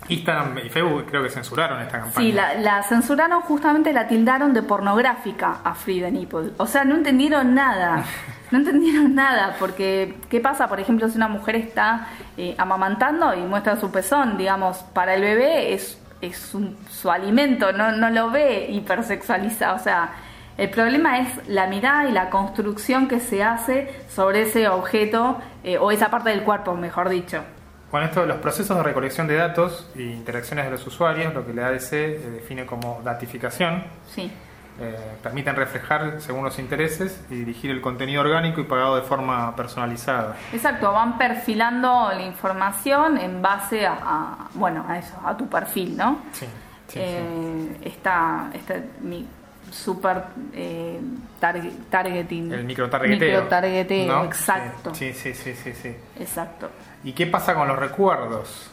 Instagram 0.09 0.59
y 0.65 0.71
Facebook 0.71 1.05
creo 1.09 1.23
que 1.23 1.29
censuraron 1.31 1.81
esta 1.83 2.01
campaña. 2.01 2.17
sí, 2.27 2.33
la, 2.33 2.55
la 2.55 2.83
censuraron, 2.83 3.41
justamente 3.43 3.93
la 3.93 4.07
tildaron 4.09 4.53
de 4.55 4.63
pornográfica 4.63 5.59
a 5.65 5.75
the 5.85 6.11
Nipple. 6.11 6.53
O 6.57 6.67
sea, 6.67 6.85
no 6.85 6.95
entendieron 6.97 7.55
nada. 7.55 8.03
No 8.51 8.59
entendieron 8.61 9.15
nada, 9.17 9.57
porque 9.59 10.17
¿qué 10.31 10.39
pasa, 10.39 10.69
por 10.69 10.79
ejemplo, 10.79 11.09
si 11.09 11.17
una 11.17 11.27
mujer 11.27 11.57
está 11.57 12.07
eh, 12.37 12.55
amamantando 12.57 13.35
y 13.35 13.41
muestra 13.41 13.75
su 13.81 13.91
pezón? 13.91 14.37
Digamos, 14.37 14.77
para 14.93 15.15
el 15.15 15.23
bebé 15.23 15.73
es, 15.75 15.99
es 16.21 16.55
un- 16.55 16.77
su 16.89 17.11
alimento, 17.11 17.73
no, 17.73 17.91
no 17.91 18.11
lo 18.11 18.31
ve 18.31 18.67
hipersexualizado. 18.71 19.75
O 19.75 19.79
sea, 19.81 20.11
el 20.57 20.71
problema 20.71 21.19
es 21.19 21.49
la 21.49 21.67
mirada 21.67 22.09
y 22.09 22.13
la 22.13 22.31
construcción 22.31 23.09
que 23.09 23.21
se 23.21 23.43
hace 23.43 23.93
sobre 24.09 24.43
ese 24.43 24.69
objeto 24.69 25.39
eh, 25.65 25.79
o 25.79 25.91
esa 25.91 26.11
parte 26.11 26.31
del 26.31 26.43
cuerpo, 26.43 26.75
mejor 26.75 27.09
dicho. 27.09 27.43
Bueno, 27.91 28.07
esto 28.07 28.23
de 28.23 28.27
los 28.27 28.39
procesos 28.39 28.77
de 28.77 28.83
recolección 28.83 29.27
de 29.29 29.37
datos 29.37 29.89
e 29.97 30.03
interacciones 30.03 30.65
de 30.65 30.71
los 30.73 30.87
usuarios, 30.87 31.33
lo 31.33 31.47
que 31.47 31.53
la 31.55 31.69
ADC 31.69 31.93
eh, 31.93 32.19
define 32.35 32.67
como 32.67 33.01
datificación, 33.05 33.85
Sí. 34.13 34.33
eh, 34.81 34.97
permiten 35.23 35.55
reflejar 35.55 36.21
según 36.21 36.43
los 36.45 36.59
intereses 36.59 37.25
y 37.31 37.37
dirigir 37.37 37.71
el 37.71 37.81
contenido 37.81 38.23
orgánico 38.23 38.61
y 38.61 38.65
pagado 38.65 38.97
de 38.97 39.03
forma 39.03 39.55
personalizada. 39.55 40.35
Exacto, 40.53 40.91
van 40.93 41.17
perfilando 41.19 42.11
la 42.13 42.23
información 42.23 43.17
en 43.19 43.41
base 43.41 43.87
a, 43.87 43.93
a, 44.03 44.49
bueno, 44.55 44.85
a 44.89 44.99
eso, 44.99 45.15
a 45.25 45.37
tu 45.37 45.49
perfil, 45.49 45.97
¿no? 45.97 46.19
Sí, 46.33 46.47
sí, 46.89 46.99
Eh, 47.01 47.77
Está, 47.83 48.51
está 48.55 48.75
mi 49.03 49.25
super 49.75 50.25
eh, 50.53 51.01
target- 51.41 51.73
targeting. 51.91 52.53
El 52.53 52.65
microtargeteo. 52.65 53.19
Microtargeteo, 53.43 54.07
¿no? 54.07 54.25
exacto. 54.25 54.95
Sí, 54.95 55.13
sí, 55.13 55.35
sí, 55.35 55.55
sí, 55.55 55.73
sí. 55.73 55.95
Exacto. 56.19 56.71
¿Y 57.03 57.13
qué 57.13 57.27
pasa 57.27 57.55
con 57.55 57.67
los 57.69 57.79
recuerdos? 57.79 58.71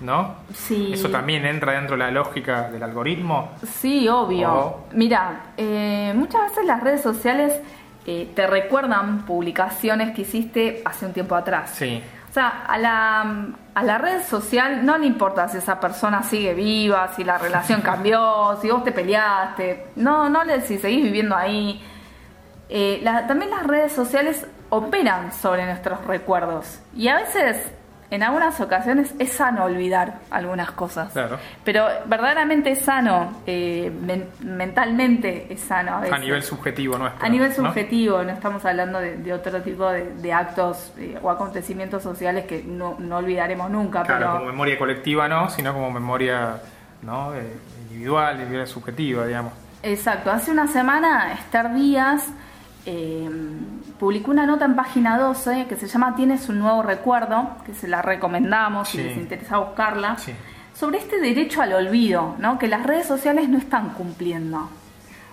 ¿No? 0.00 0.34
Sí. 0.52 0.90
¿Eso 0.92 1.08
también 1.08 1.46
entra 1.46 1.72
dentro 1.72 1.96
de 1.96 2.02
la 2.04 2.10
lógica 2.10 2.68
del 2.68 2.82
algoritmo? 2.82 3.52
Sí, 3.80 4.08
obvio. 4.08 4.52
O- 4.52 4.86
Mira, 4.92 5.52
eh, 5.56 6.12
muchas 6.16 6.50
veces 6.50 6.66
las 6.66 6.82
redes 6.82 7.00
sociales 7.00 7.54
eh, 8.06 8.28
te 8.34 8.46
recuerdan 8.46 9.24
publicaciones 9.24 10.14
que 10.14 10.22
hiciste 10.22 10.82
hace 10.84 11.06
un 11.06 11.12
tiempo 11.12 11.36
atrás. 11.36 11.70
Sí. 11.70 12.02
O 12.28 12.32
sea, 12.34 12.64
a 12.66 12.76
la, 12.76 13.46
a 13.74 13.82
la 13.82 13.98
red 13.98 14.22
social 14.22 14.84
no 14.86 14.96
le 14.98 15.06
importa 15.06 15.48
si 15.48 15.58
esa 15.58 15.80
persona 15.80 16.22
sigue 16.22 16.54
viva, 16.54 17.08
si 17.14 17.24
la 17.24 17.38
relación 17.38 17.80
cambió, 17.82 18.56
si 18.62 18.70
vos 18.70 18.84
te 18.84 18.92
peleaste. 18.92 19.86
No, 19.96 20.28
no 20.28 20.44
le 20.44 20.60
si 20.60 20.78
seguís 20.78 21.02
viviendo 21.04 21.36
ahí. 21.36 21.82
Eh, 22.68 23.00
la- 23.02 23.26
también 23.26 23.50
las 23.50 23.66
redes 23.66 23.92
sociales 23.92 24.46
operan 24.70 25.32
sobre 25.32 25.66
nuestros 25.66 26.04
recuerdos. 26.06 26.80
Y 26.94 27.08
a 27.08 27.16
veces, 27.16 27.56
en 28.10 28.22
algunas 28.22 28.60
ocasiones, 28.60 29.14
es 29.18 29.32
sano 29.32 29.64
olvidar 29.64 30.14
algunas 30.30 30.70
cosas. 30.72 31.12
Claro. 31.12 31.38
Pero 31.64 31.86
verdaderamente 32.06 32.70
es 32.72 32.80
sano, 32.80 33.40
eh, 33.46 33.90
men- 34.02 34.28
mentalmente 34.40 35.46
es 35.52 35.60
sano 35.60 35.96
a 35.96 36.00
veces. 36.00 36.14
A 36.14 36.18
nivel 36.18 36.42
subjetivo 36.42 36.98
nuestro. 36.98 37.24
A 37.24 37.28
nivel 37.28 37.48
¿no? 37.50 37.54
subjetivo, 37.54 38.22
no, 38.22 38.30
estamos 38.32 38.64
hablando 38.64 39.00
de, 39.00 39.16
de 39.16 39.32
otro 39.32 39.60
tipo 39.62 39.88
de, 39.90 40.14
de 40.14 40.32
actos 40.32 40.92
eh, 40.98 41.18
o 41.22 41.30
acontecimientos 41.30 42.02
sociales 42.02 42.44
que 42.46 42.62
no, 42.62 42.96
no 42.98 43.16
olvidaremos 43.18 43.70
nunca. 43.70 44.02
Claro, 44.02 44.18
pero 44.26 44.32
como 44.38 44.46
memoria 44.46 44.78
colectiva 44.78 45.28
no, 45.28 45.48
sino 45.50 45.72
como 45.72 45.90
memoria 45.90 46.56
¿no? 47.02 47.34
Eh, 47.34 47.42
individual, 47.90 48.36
individual 48.36 48.66
subjetiva, 48.66 49.26
digamos. 49.26 49.52
Exacto, 49.82 50.30
hace 50.30 50.50
una 50.50 50.66
semana 50.66 51.32
Esther 51.34 51.72
Díaz 51.74 52.28
eh, 52.86 53.28
publicó 53.98 54.30
una 54.30 54.46
nota 54.46 54.64
en 54.64 54.76
página 54.76 55.18
12 55.18 55.66
que 55.68 55.76
se 55.76 55.86
llama 55.86 56.14
Tienes 56.16 56.48
un 56.48 56.58
nuevo 56.58 56.82
recuerdo, 56.82 57.48
que 57.64 57.74
se 57.74 57.88
la 57.88 58.02
recomendamos 58.02 58.88
si 58.90 58.98
les 58.98 59.16
interesa 59.16 59.58
buscarla, 59.58 60.16
Sí. 60.18 60.32
sobre 60.74 60.98
este 60.98 61.20
derecho 61.20 61.62
al 61.62 61.72
olvido, 61.72 62.34
¿no? 62.38 62.58
que 62.58 62.68
las 62.68 62.84
redes 62.84 63.06
sociales 63.06 63.48
no 63.48 63.58
están 63.58 63.90
cumpliendo. 63.90 64.68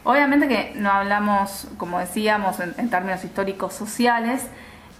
Obviamente 0.04 0.48
que 0.48 0.74
no 0.78 0.90
hablamos, 0.92 1.68
como 1.78 2.00
decíamos, 2.00 2.60
en, 2.60 2.74
en 2.78 2.90
términos 2.90 3.24
históricos 3.24 3.74
sociales, 3.74 4.48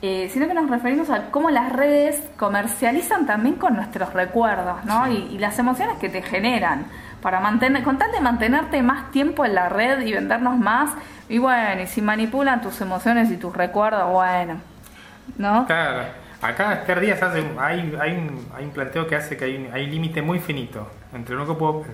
eh, 0.04 0.30
sino 0.34 0.48
que 0.48 0.54
nos 0.54 0.70
referimos 0.70 1.10
a 1.12 1.30
cómo 1.32 1.50
las 1.52 1.72
redes 1.72 2.22
comercializan 2.38 3.26
también 3.28 3.56
con 3.56 3.76
nuestros 3.76 4.14
recuerdos, 4.14 4.84
¿no? 4.86 5.08
Y, 5.08 5.16
y 5.32 5.38
las 5.38 5.58
emociones 5.60 5.98
que 6.00 6.10
te 6.10 6.22
generan. 6.24 6.86
Para 7.22 7.40
mantener, 7.40 7.84
con 7.84 7.98
tal 7.98 8.12
de 8.12 8.20
mantenerte 8.20 8.82
más 8.82 9.12
tiempo 9.12 9.46
en 9.46 9.54
la 9.56 9.70
red 9.70 10.02
y 10.02 10.14
vendernos 10.14 10.58
más, 10.58 10.92
y 11.30 11.38
bueno, 11.38 11.82
y 11.84 11.88
si 11.88 12.02
manipulan 12.02 12.62
tus 12.62 12.82
emociones 12.82 13.30
y 13.32 13.38
tus 13.38 13.56
recuerdos, 13.56 14.10
bueno, 14.12 14.56
¿no? 15.38 15.66
Claro. 15.68 16.04
Acá 16.42 16.74
Esther 16.74 17.00
Díaz 17.00 17.22
hace, 17.22 17.44
hay, 17.60 17.96
hay, 18.02 18.14
un, 18.18 18.48
hay 18.58 18.66
un 18.66 18.72
planteo 18.72 19.06
que 19.06 19.16
hace 19.16 19.38
que 19.38 19.46
hay 19.46 19.56
un, 19.58 19.72
hay 19.72 19.86
un 19.86 19.92
límite 19.92 20.24
muy 20.24 20.40
finito 20.40 20.90
entre 21.14 21.36
lo, 21.36 21.46
que 21.46 21.54
puedo- 21.54 21.86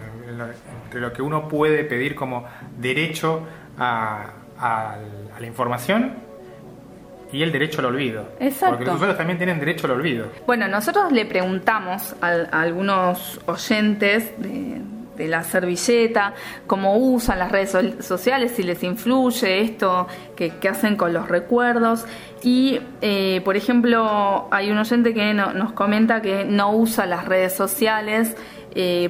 entre 0.85 1.01
lo 1.01 1.11
que 1.11 1.21
uno 1.21 1.49
puede 1.49 1.83
pedir 1.83 2.15
como 2.15 2.45
derecho 2.77 3.45
a, 3.77 4.27
a- 4.57 4.93
a 5.35 5.39
la 5.41 5.45
información 5.45 6.13
y 7.33 7.43
el 7.43 7.51
derecho 7.51 7.79
al 7.79 7.87
olvido. 7.87 8.29
Exacto. 8.39 8.69
Porque 8.69 8.85
los 8.85 8.95
usuarios 8.95 9.17
también 9.17 9.37
tienen 9.37 9.59
derecho 9.59 9.85
al 9.87 9.91
olvido. 9.91 10.27
Bueno, 10.45 10.69
nosotros 10.69 11.11
le 11.11 11.25
preguntamos 11.25 12.15
a, 12.21 12.27
a 12.27 12.61
algunos 12.61 13.41
oyentes 13.47 14.31
de, 14.41 14.81
de 15.17 15.27
la 15.27 15.43
servilleta 15.43 16.33
cómo 16.67 16.95
usan 16.97 17.39
las 17.39 17.51
redes 17.51 17.71
so- 17.71 18.01
sociales, 18.01 18.53
si 18.55 18.63
les 18.63 18.83
influye 18.83 19.61
esto 19.61 20.07
que, 20.35 20.51
que 20.51 20.69
hacen 20.69 20.95
con 20.95 21.11
los 21.13 21.27
recuerdos. 21.27 22.05
Y, 22.43 22.79
eh, 23.01 23.41
por 23.43 23.57
ejemplo, 23.57 24.47
hay 24.51 24.69
un 24.71 24.77
oyente 24.77 25.13
que 25.13 25.33
no- 25.33 25.53
nos 25.53 25.73
comenta 25.73 26.21
que 26.21 26.45
no 26.45 26.71
usa 26.73 27.05
las 27.05 27.25
redes 27.25 27.53
sociales. 27.53 28.35
eh, 28.79 29.09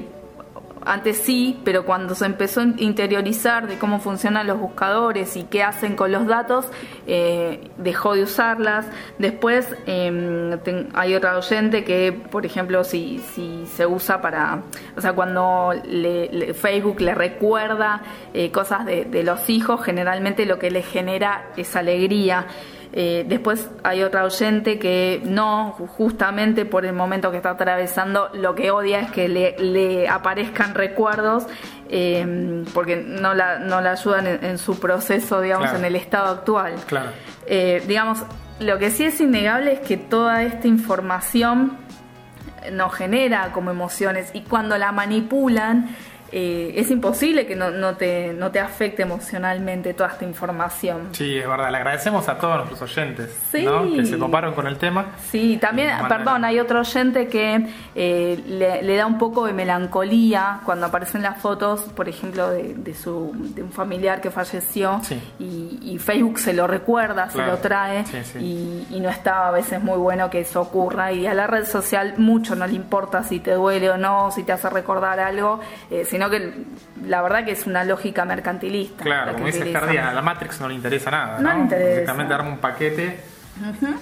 antes 0.87 1.17
sí, 1.17 1.59
pero 1.63 1.85
cuando 1.85 2.15
se 2.15 2.25
empezó 2.25 2.61
a 2.61 2.65
interiorizar 2.77 3.67
de 3.67 3.77
cómo 3.77 3.99
funcionan 3.99 4.47
los 4.47 4.59
buscadores 4.59 5.35
y 5.37 5.43
qué 5.43 5.63
hacen 5.63 5.95
con 5.95 6.11
los 6.11 6.25
datos, 6.27 6.67
eh, 7.05 7.69
dejó 7.77 8.15
de 8.15 8.23
usarlas. 8.23 8.85
Después 9.19 9.67
ten- 9.85 10.89
hay 10.93 11.15
otra 11.15 11.37
oyente 11.37 11.83
que, 11.83 12.11
por 12.31 12.45
ejemplo, 12.45 12.83
si, 12.83 13.19
si 13.33 13.65
se 13.67 13.85
usa 13.85 14.21
para, 14.21 14.61
o 14.95 15.01
sea, 15.01 15.13
cuando 15.13 15.73
le- 15.85 16.53
Facebook 16.53 17.01
le 17.01 17.13
recuerda 17.15 18.01
eh, 18.33 18.51
cosas 18.51 18.85
de 18.85 19.23
los 19.23 19.49
hijos, 19.49 19.83
generalmente 19.83 20.45
lo 20.45 20.57
que 20.59 20.71
le 20.71 20.81
genera 20.81 21.47
es 21.57 21.75
alegría. 21.75 22.47
Eh, 22.93 23.25
después 23.27 23.69
hay 23.83 24.01
otra 24.03 24.23
oyente 24.23 24.79
que 24.79 25.21
no, 25.25 25.71
justamente 25.97 26.65
por 26.65 26.85
el 26.85 26.93
momento 26.93 27.29
que 27.31 27.37
está 27.37 27.51
atravesando, 27.51 28.29
lo 28.33 28.55
que 28.55 28.71
odia 28.71 28.99
es 29.01 29.11
que 29.11 29.27
le, 29.27 29.55
le 29.59 30.07
aparezcan 30.07 30.73
recuerdos 30.73 31.45
eh, 31.89 32.63
porque 32.73 32.95
no 32.95 33.33
la, 33.33 33.59
no 33.59 33.81
la 33.81 33.91
ayudan 33.91 34.25
en, 34.27 34.43
en 34.43 34.57
su 34.57 34.79
proceso, 34.79 35.41
digamos, 35.41 35.65
Claro. 35.69 35.79
en 35.79 35.85
el 35.85 35.95
estado 35.95 36.27
actual. 36.33 36.75
Claro. 36.87 37.09
Eh, 37.45 37.83
digamos, 37.87 38.19
lo 38.59 38.77
que 38.79 38.89
sí 38.89 39.03
es 39.05 39.19
innegable 39.21 39.73
es 39.73 39.79
que 39.81 39.97
toda 39.97 40.43
esta 40.43 40.67
información 40.67 41.77
nos 42.71 42.93
genera 42.95 43.51
como 43.53 43.69
emociones 43.71 44.31
y 44.33 44.41
cuando 44.41 44.77
la 44.77 44.91
manipulan 44.91 45.95
eh, 46.31 46.73
es 46.75 46.91
imposible 46.91 47.45
que 47.45 47.55
no, 47.55 47.69
no, 47.71 47.95
te, 47.95 48.33
no 48.33 48.51
te 48.51 48.59
afecte 48.59 49.03
emocionalmente 49.03 49.93
toda 49.93 50.09
esta 50.09 50.25
información. 50.25 51.09
Sí, 51.11 51.37
es 51.37 51.47
verdad. 51.47 51.71
Le 51.71 51.77
agradecemos 51.77 52.27
a 52.29 52.37
todos 52.37 52.57
nuestros 52.65 52.81
oyentes 52.81 53.35
Sí. 53.51 53.63
¿no? 53.63 53.83
que 53.93 54.05
se 54.05 54.17
coparon 54.17 54.53
con 54.53 54.67
el 54.67 54.77
tema. 54.77 55.05
Sí, 55.31 55.57
también, 55.59 55.89
perdón, 56.07 56.43
hay 56.45 56.59
otro 56.59 56.79
oyente 56.81 57.27
que 57.27 57.67
eh, 57.95 58.43
le, 58.47 58.81
le 58.83 58.95
da 58.95 59.05
un 59.05 59.17
poco 59.17 59.45
de 59.45 59.53
melancolía 59.53 60.59
cuando 60.65 60.85
aparecen 60.85 61.21
las 61.21 61.37
fotos, 61.37 61.81
por 61.95 62.07
ejemplo, 62.09 62.49
de, 62.49 62.73
de 62.75 62.93
su, 62.93 63.31
de 63.55 63.63
un 63.63 63.71
familiar 63.71 64.21
que 64.21 64.31
falleció 64.31 64.99
Sí. 65.03 65.19
y, 65.39 65.79
y 65.93 65.97
Facebook 65.99 66.39
se 66.39 66.53
lo 66.53 66.67
recuerda, 66.67 67.29
se 67.29 67.39
lo 67.45 67.57
trae 67.57 68.05
Sí, 68.05 68.17
sí. 68.23 68.39
Y, 68.39 68.95
y 68.97 68.99
no 68.99 69.09
está 69.09 69.47
a 69.47 69.51
veces 69.51 69.81
muy 69.81 69.97
bueno 69.97 70.29
que 70.29 70.41
eso 70.41 70.61
ocurra 70.61 71.11
y 71.11 71.25
a 71.27 71.33
la 71.33 71.47
red 71.47 71.65
social 71.65 72.15
mucho 72.17 72.55
no 72.55 72.67
le 72.67 72.73
importa 72.73 73.23
si 73.23 73.39
te 73.39 73.51
duele 73.53 73.89
o 73.89 73.97
no, 73.97 74.31
si 74.31 74.43
te 74.43 74.51
hace 74.51 74.69
recordar 74.69 75.19
algo, 75.19 75.59
eh, 75.89 76.05
sino 76.17 76.31
que 76.31 76.51
la 77.05 77.21
verdad 77.21 77.45
que 77.45 77.51
es 77.51 77.67
una 77.67 77.83
lógica 77.83 78.25
mercantilista. 78.25 79.03
la 79.03 79.03
Claro, 79.03 79.33
como 79.33 79.45
dice 79.45 79.71
a 79.77 80.13
la 80.13 80.21
Matrix 80.23 80.59
no 80.59 80.67
le 80.67 80.73
interesa 80.73 81.11
nada. 81.11 81.37
No 81.37 81.49
No, 81.49 81.53
le 81.53 81.59
interesa. 81.59 81.89
Directamente 81.91 82.33
darme 82.33 82.49
un 82.49 82.57
paquete, 82.57 83.19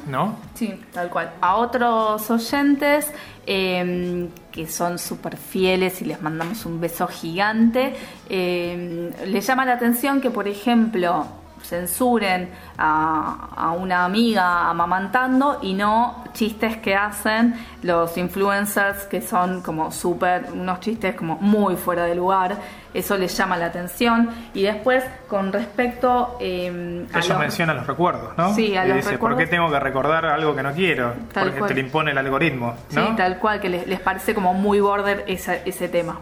¿no? 0.08 0.40
Sí, 0.54 0.82
tal 0.94 1.10
cual. 1.10 1.32
A 1.42 1.56
otros 1.56 2.32
oyentes 2.32 3.12
eh, 3.46 4.30
que 4.50 4.66
son 4.66 4.98
súper 4.98 5.36
fieles 5.36 6.02
y 6.02 6.06
les 6.06 6.22
mandamos 6.22 6.66
un 6.66 6.80
beso 6.80 7.06
gigante, 7.08 7.94
eh, 8.30 9.12
les 9.26 9.46
llama 9.46 9.66
la 9.66 9.74
atención 9.74 10.22
que, 10.22 10.30
por 10.30 10.48
ejemplo, 10.48 11.28
censuren 11.66 12.50
a, 12.78 13.50
a 13.56 13.72
una 13.72 14.06
amiga 14.06 14.70
amamantando 14.70 15.60
y 15.62 15.74
no 15.74 16.24
chistes 16.34 16.78
que 16.78 16.96
hacen 16.96 17.56
los 17.84 18.18
influencers 18.18 19.04
que 19.06 19.22
son 19.22 19.62
como 19.62 19.92
súper, 19.92 20.48
unos 20.54 20.80
chistes 20.80 21.16
como 21.16 21.36
muy 21.38 21.76
fuera 21.76 22.04
de 22.06 22.16
lugar. 22.16 22.58
Eso 22.94 23.18
les 23.18 23.36
llama 23.38 23.58
la 23.58 23.66
atención. 23.66 24.30
Y 24.54 24.64
después, 24.64 25.04
con 25.28 25.52
respecto 25.52 26.38
eh, 26.40 27.06
a 27.14 27.18
Ellos 27.18 27.30
los- 27.30 27.40
mencionan 27.40 27.78
los 27.78 27.88
recuerdos, 27.88 28.38
¿no? 28.38 28.54
Sí, 28.54 28.76
a 28.78 28.86
y 28.86 28.88
los 28.90 28.98
dice, 28.98 29.12
recuerdos. 29.12 29.38
¿por 29.38 29.46
qué 29.46 29.50
tengo 29.52 29.70
que 29.70 29.80
recordar 29.80 30.26
algo 30.26 30.56
que 30.56 30.64
no 30.64 30.72
quiero? 30.74 31.14
Tal 31.34 31.44
Porque 31.46 31.60
cual. 31.60 31.68
te 31.70 31.74
lo 31.74 31.80
impone 31.82 32.12
el 32.12 32.18
algoritmo, 32.18 32.74
¿no? 32.92 33.08
Sí, 33.08 33.14
tal 33.18 33.38
cual, 33.40 33.60
que 33.60 33.70
les, 33.70 33.88
les 33.88 34.00
parece 34.00 34.34
como 34.34 34.54
muy 34.54 34.80
border 34.80 35.26
esa- 35.28 35.56
ese 35.56 35.90
tema. 35.90 36.20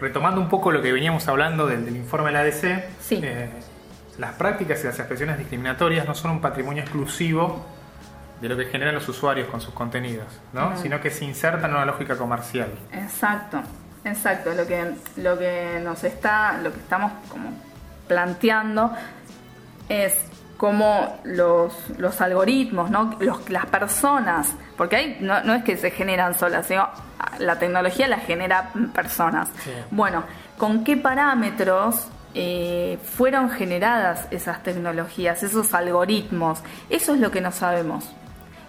Retomando 0.00 0.40
un 0.40 0.48
poco 0.48 0.70
lo 0.70 0.80
que 0.80 0.92
veníamos 0.92 1.28
hablando 1.28 1.66
del, 1.66 1.84
del 1.84 1.96
informe 1.96 2.28
de 2.28 2.32
la 2.32 2.40
ADC, 2.40 2.84
Sí. 3.00 3.20
eh, 3.22 3.50
las 4.20 4.32
prácticas 4.34 4.80
y 4.82 4.86
las 4.86 4.98
expresiones 4.98 5.38
discriminatorias 5.38 6.06
no 6.06 6.14
son 6.14 6.32
un 6.32 6.40
patrimonio 6.40 6.82
exclusivo 6.82 7.64
de 8.40 8.48
lo 8.48 8.56
que 8.56 8.66
generan 8.66 8.94
los 8.94 9.08
usuarios 9.08 9.48
con 9.48 9.60
sus 9.60 9.74
contenidos, 9.74 10.26
¿no? 10.52 10.76
sino 10.76 11.00
que 11.00 11.10
se 11.10 11.24
insertan 11.24 11.70
en 11.70 11.76
una 11.76 11.84
lógica 11.86 12.16
comercial. 12.16 12.68
Exacto, 12.92 13.60
exacto. 14.04 14.52
Lo 14.54 14.66
que, 14.66 14.94
lo 15.16 15.38
que 15.38 15.80
nos 15.82 16.04
está, 16.04 16.58
lo 16.62 16.72
que 16.72 16.78
estamos 16.78 17.12
como 17.28 17.50
planteando 18.08 18.92
es 19.88 20.18
cómo 20.56 21.18
los, 21.24 21.74
los 21.98 22.20
algoritmos, 22.20 22.90
¿no? 22.90 23.16
Los- 23.20 23.48
las 23.50 23.66
personas, 23.66 24.54
porque 24.76 24.96
hay, 24.96 25.18
no, 25.20 25.42
no 25.42 25.54
es 25.54 25.64
que 25.64 25.76
se 25.76 25.90
generan 25.90 26.38
solas, 26.38 26.66
sino 26.66 26.88
la 27.38 27.58
tecnología 27.58 28.06
la 28.08 28.18
genera 28.18 28.70
personas. 28.94 29.48
Sí. 29.64 29.70
Bueno, 29.90 30.24
¿con 30.58 30.84
qué 30.84 30.96
parámetros 30.96 32.06
eh, 32.34 32.98
fueron 33.02 33.50
generadas 33.50 34.26
esas 34.30 34.62
tecnologías, 34.62 35.42
esos 35.42 35.74
algoritmos? 35.74 36.62
Eso 36.88 37.14
es 37.14 37.20
lo 37.20 37.30
que 37.30 37.40
no 37.40 37.52
sabemos. 37.52 38.10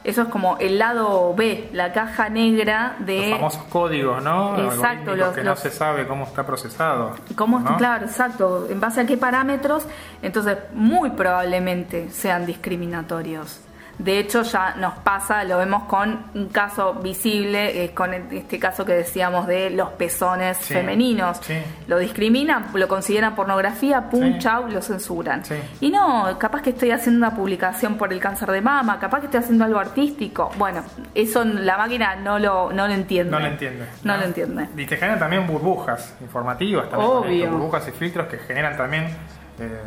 Eso 0.03 0.23
es 0.23 0.29
como 0.29 0.57
el 0.57 0.79
lado 0.79 1.35
B, 1.35 1.69
la 1.73 1.93
caja 1.93 2.27
negra 2.27 2.95
de 2.99 3.17
Los 3.29 3.37
famosos 3.37 3.63
códigos, 3.65 4.23
¿no? 4.23 4.57
Exacto, 4.57 5.15
los- 5.15 5.35
que 5.35 5.43
los- 5.43 5.55
no 5.57 5.61
se 5.61 5.69
sabe 5.69 6.07
cómo 6.07 6.23
está 6.25 6.43
procesado. 6.43 7.15
¿Cómo? 7.35 7.59
¿no? 7.59 7.77
Claro, 7.77 8.07
exacto. 8.07 8.67
En 8.67 8.79
base 8.79 9.01
a 9.01 9.05
qué 9.05 9.15
parámetros, 9.15 9.83
entonces 10.23 10.57
muy 10.73 11.11
probablemente 11.11 12.09
sean 12.09 12.47
discriminatorios. 12.47 13.61
De 14.03 14.17
hecho, 14.17 14.41
ya 14.41 14.73
nos 14.79 14.95
pasa, 14.95 15.43
lo 15.43 15.59
vemos 15.59 15.83
con 15.83 16.23
un 16.33 16.47
caso 16.49 16.95
visible, 16.95 17.83
eh, 17.83 17.93
con 17.93 18.13
el- 18.15 18.31
este 18.35 18.57
caso 18.57 18.83
que 18.83 18.93
decíamos 18.93 19.45
de 19.45 19.69
los 19.69 19.89
pezones 19.91 20.57
Sí, 20.57 20.73
femeninos. 20.73 21.37
sí. 21.41 21.53
Lo 21.87 21.99
discriminan, 21.99 22.65
lo 22.73 22.87
consideran 22.87 23.35
pornografía, 23.35 24.09
pum, 24.09 24.33
Sí. 24.33 24.39
chau, 24.39 24.67
lo 24.69 24.81
censuran. 24.81 25.43
Y 25.81 25.91
no, 25.91 26.35
capaz 26.39 26.63
que 26.63 26.71
estoy 26.71 26.89
haciendo 26.89 27.19
una 27.27 27.35
publicación 27.35 27.95
por 27.95 28.11
el 28.11 28.19
cáncer 28.19 28.49
de 28.49 28.61
mama, 28.61 28.99
capaz 28.99 29.19
que 29.19 29.25
estoy 29.27 29.41
haciendo 29.41 29.65
algo 29.65 29.77
artístico. 29.79 30.49
Bueno, 30.57 30.83
eso 31.13 31.43
la 31.45 31.77
máquina 31.77 32.15
no 32.15 32.39
lo, 32.39 32.71
no 32.73 32.87
lo 32.87 32.93
entiende. 32.93 33.31
No 33.31 33.39
lo 33.39 33.45
entiende. 33.47 33.85
No 34.03 34.17
lo 34.17 34.23
entiende. 34.23 34.67
Y 34.77 34.85
te 34.87 34.97
generan 34.97 35.19
también 35.19 35.45
burbujas 35.45 36.15
informativas, 36.21 36.89
también 36.89 37.11
Obvio. 37.11 37.43
esto, 37.45 37.55
burbujas 37.55 37.87
y 37.87 37.91
filtros 37.91 38.27
que 38.27 38.39
generan 38.39 38.75
también 38.77 39.05
eh, 39.59 39.79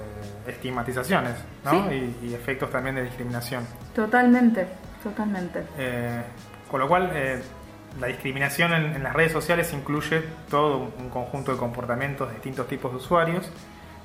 estigmatizaciones 0.47 1.35
¿no? 1.65 1.71
Sí. 1.89 2.13
y, 2.23 2.27
y 2.29 2.35
efectos 2.35 2.71
también 2.71 2.97
de 2.97 3.03
discriminación. 3.05 3.67
Totalmente, 3.95 4.67
totalmente. 5.03 5.65
Eh, 5.79 6.23
con 6.71 6.81
lo 6.81 6.89
cual, 6.89 7.11
eh, 7.15 7.43
la 8.01 8.09
discriminación 8.09 8.73
en, 8.73 8.85
en 8.97 9.03
las 9.03 9.13
redes 9.13 9.33
sociales 9.33 9.73
incluye 9.73 10.23
todo 10.51 10.93
un 10.99 11.09
conjunto 11.11 11.53
de 11.53 11.59
comportamientos 11.59 12.29
de 12.29 12.35
distintos 12.35 12.67
tipos 12.67 12.91
de 12.91 12.97
usuarios 12.99 13.49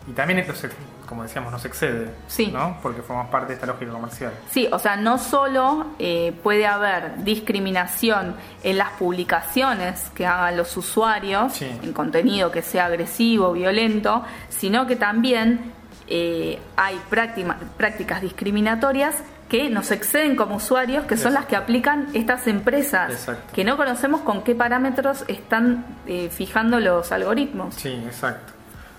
y 0.08 0.12
también 0.12 0.40
esto, 0.40 0.54
se- 0.56 0.70
como 1.08 1.24
decíamos, 1.24 1.52
nos 1.52 1.66
excede, 1.66 2.12
Sí. 2.28 2.48
¿no? 2.54 2.78
porque 2.84 3.02
formamos 3.02 3.32
parte 3.32 3.48
de 3.50 3.54
esta 3.56 3.66
lógica 3.66 3.92
comercial. 3.92 4.32
Sí, 4.52 4.68
o 4.72 4.78
sea, 4.80 4.96
no 4.96 5.18
solo 5.18 5.88
eh, 6.00 6.34
puede 6.44 6.66
haber 6.68 7.24
discriminación 7.24 8.36
en 8.64 8.78
las 8.78 8.92
publicaciones 8.92 10.10
que 10.16 10.26
hagan 10.26 10.56
los 10.58 10.76
usuarios, 10.78 11.54
Sí. 11.54 11.66
en 11.84 11.94
contenido 11.94 12.52
que 12.52 12.62
sea 12.62 12.86
agresivo, 12.86 13.52
violento, 13.54 14.24
sino 14.50 14.86
que 14.88 14.96
también 14.96 15.74
eh, 16.10 16.60
hay 16.76 17.00
práctima- 17.10 17.58
prácticas 17.78 18.22
discriminatorias 18.22 19.16
que 19.48 19.70
nos 19.70 19.90
exceden 19.92 20.36
como 20.36 20.56
usuarios, 20.58 21.06
que 21.06 21.18
son 21.18 21.32
Exacto. 21.32 21.40
las 21.40 21.46
que 21.48 21.56
aplican 21.56 22.08
estas 22.14 22.46
empresas, 22.48 23.12
Exacto. 23.12 23.54
que 23.54 23.64
no 23.64 23.78
conocemos 23.78 24.22
con 24.22 24.44
qué 24.44 24.54
parámetros 24.56 25.24
están 25.28 25.86
eh, 26.06 26.30
fijando 26.32 26.80
los 26.80 27.12
algoritmos. 27.12 27.74
Sí, 27.76 27.90
exacto. 28.06 28.54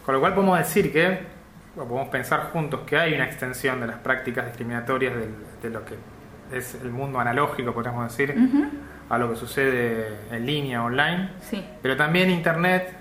Con 0.05 0.15
lo 0.15 0.21
cual 0.21 0.35
podemos 0.35 0.59
decir 0.59 0.93
que, 0.93 1.21
o 1.77 1.85
podemos 1.85 2.09
pensar 2.09 2.51
juntos 2.53 2.81
que 2.85 2.97
hay 2.97 3.15
una 3.15 3.27
extensión 3.27 3.81
de 3.81 3.87
las 3.87 3.99
prácticas 3.99 4.47
discriminatorias 4.47 5.15
del- 5.15 5.35
de, 5.63 5.71
lo 5.71 5.85
que 5.85 5.95
es 6.53 6.75
el 6.83 6.91
mundo 6.91 7.21
analógico, 7.21 7.73
podríamos 7.73 8.09
decir, 8.11 8.35
a 9.09 9.19
lo 9.19 9.31
que 9.31 9.37
sucede 9.37 10.09
en 10.33 10.47
línea, 10.47 10.83
online. 10.83 11.29
Sí. 11.49 11.65
Pero 11.81 11.97
también 11.97 12.29
Internet 12.29 12.97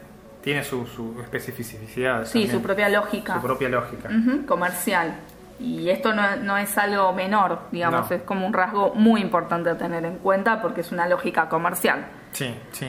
tiene 0.50 0.64
su, 0.64 0.88
su 0.88 1.22
especificidad. 1.22 2.26
Sí, 2.26 2.32
también, 2.34 2.52
su 2.52 2.62
propia 2.64 2.90
lógica. 2.90 3.36
Su 3.36 3.42
propia 3.42 3.70
lógica. 3.70 4.10
Comercial. 4.48 5.14
Y 5.60 5.90
esto 5.92 6.12
no, 6.16 6.38
no 6.38 6.58
es 6.58 6.76
algo 6.76 7.14
menor, 7.14 7.60
digamos, 7.72 8.10
No. 8.10 8.16
es 8.16 8.24
como 8.24 8.48
un 8.48 8.54
rasgo 8.54 8.96
muy 8.96 9.22
importante 9.22 9.70
a 9.70 9.78
tener 9.78 10.04
en 10.06 10.16
cuenta 10.18 10.60
porque 10.60 10.82
es 10.82 10.92
una 10.92 11.08
lógica 11.08 11.48
comercial. 11.50 12.04
Sí, 12.32 12.52
sí. 12.72 12.88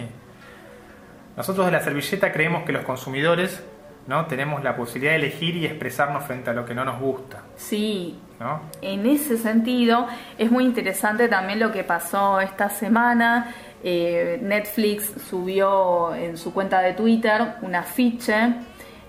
Nosotros 1.36 1.66
de 1.66 1.72
la 1.72 1.80
servilleta 1.80 2.32
creemos 2.32 2.62
que 2.64 2.72
los 2.72 2.82
consumidores 2.84 3.62
¿no? 4.06 4.24
tenemos 4.24 4.64
la 4.64 4.74
posibilidad 4.74 5.12
de 5.12 5.18
elegir 5.18 5.54
y 5.56 5.66
expresarnos 5.66 6.24
frente 6.24 6.48
a 6.48 6.52
lo 6.54 6.64
que 6.64 6.74
no 6.74 6.84
nos 6.86 6.98
gusta. 6.98 7.42
Sí, 7.56 8.18
¿no? 8.38 8.62
en 8.80 9.04
ese 9.04 9.36
sentido 9.36 10.06
es 10.38 10.50
muy 10.50 10.64
interesante 10.64 11.28
también 11.28 11.60
lo 11.60 11.70
que 11.72 11.84
pasó 11.84 12.40
esta 12.40 12.70
semana. 12.70 13.52
Eh, 13.82 14.38
Netflix 14.42 15.10
subió 15.28 16.14
en 16.14 16.36
su 16.36 16.52
cuenta 16.52 16.80
de 16.80 16.92
Twitter 16.92 17.54
un 17.62 17.74
afiche, 17.74 18.54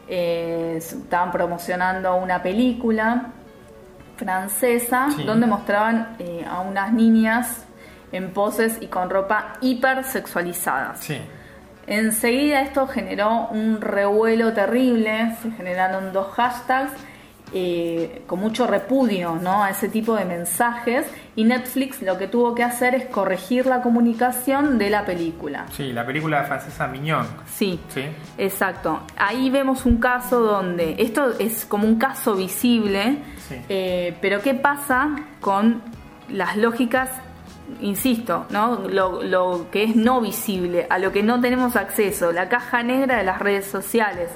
eh, 0.07 0.75
estaban 0.77 1.31
promocionando 1.31 2.15
una 2.15 2.41
película 2.41 3.27
francesa 4.17 5.09
Sí. 5.15 5.23
donde 5.23 5.47
mostraban 5.47 6.15
eh, 6.19 6.45
a 6.49 6.61
unas 6.61 6.93
niñas 6.93 7.65
en 8.11 8.31
poses 8.31 8.77
y 8.81 8.87
con 8.87 9.09
ropa 9.09 9.53
hipersexualizadas. 9.61 10.99
Sí. 10.99 11.17
Enseguida 11.87 12.61
esto 12.61 12.87
generó 12.87 13.47
un 13.49 13.81
revuelo 13.81 14.53
terrible, 14.53 15.35
se 15.41 15.51
generaron 15.51 16.13
dos 16.13 16.27
hashtags 16.35 16.91
eh, 17.53 18.23
con 18.27 18.39
mucho 18.39 18.65
repudio 18.67 19.35
¿no? 19.41 19.63
a 19.63 19.69
ese 19.69 19.89
tipo 19.89 20.15
de 20.15 20.25
mensajes 20.25 21.05
y 21.35 21.43
Netflix 21.43 22.01
lo 22.01 22.17
que 22.17 22.27
tuvo 22.27 22.55
que 22.55 22.63
hacer 22.63 22.95
es 22.95 23.05
corregir 23.05 23.65
la 23.65 23.81
comunicación 23.81 24.77
de 24.77 24.89
la 24.89 25.05
película. 25.05 25.65
Sí, 25.71 25.91
la 25.93 26.05
película 26.05 26.43
francesa 26.43 26.87
Mignon. 26.87 27.25
Sí, 27.51 27.79
Sí. 27.89 28.03
exacto. 28.37 29.01
Ahí 29.17 29.49
vemos 29.49 29.85
un 29.85 29.97
caso 29.97 30.39
donde 30.41 30.95
esto 30.99 31.31
es 31.39 31.65
como 31.65 31.87
un 31.87 31.97
caso 31.97 32.35
visible, 32.35 33.17
Sí. 33.47 33.55
eh, 33.69 34.17
pero 34.21 34.41
¿qué 34.41 34.53
pasa 34.53 35.09
con 35.39 35.81
las 36.29 36.55
lógicas? 36.57 37.09
Insisto, 37.79 38.45
¿no? 38.49 38.81
Lo, 38.89 39.23
lo 39.23 39.67
que 39.71 39.83
es 39.83 39.95
no 39.95 40.19
visible, 40.21 40.87
a 40.89 40.99
lo 40.99 41.11
que 41.13 41.23
no 41.23 41.39
tenemos 41.39 41.75
acceso, 41.77 42.31
la 42.31 42.49
caja 42.49 42.83
negra 42.83 43.17
de 43.17 43.23
las 43.23 43.39
redes 43.39 43.65
sociales. 43.65 44.29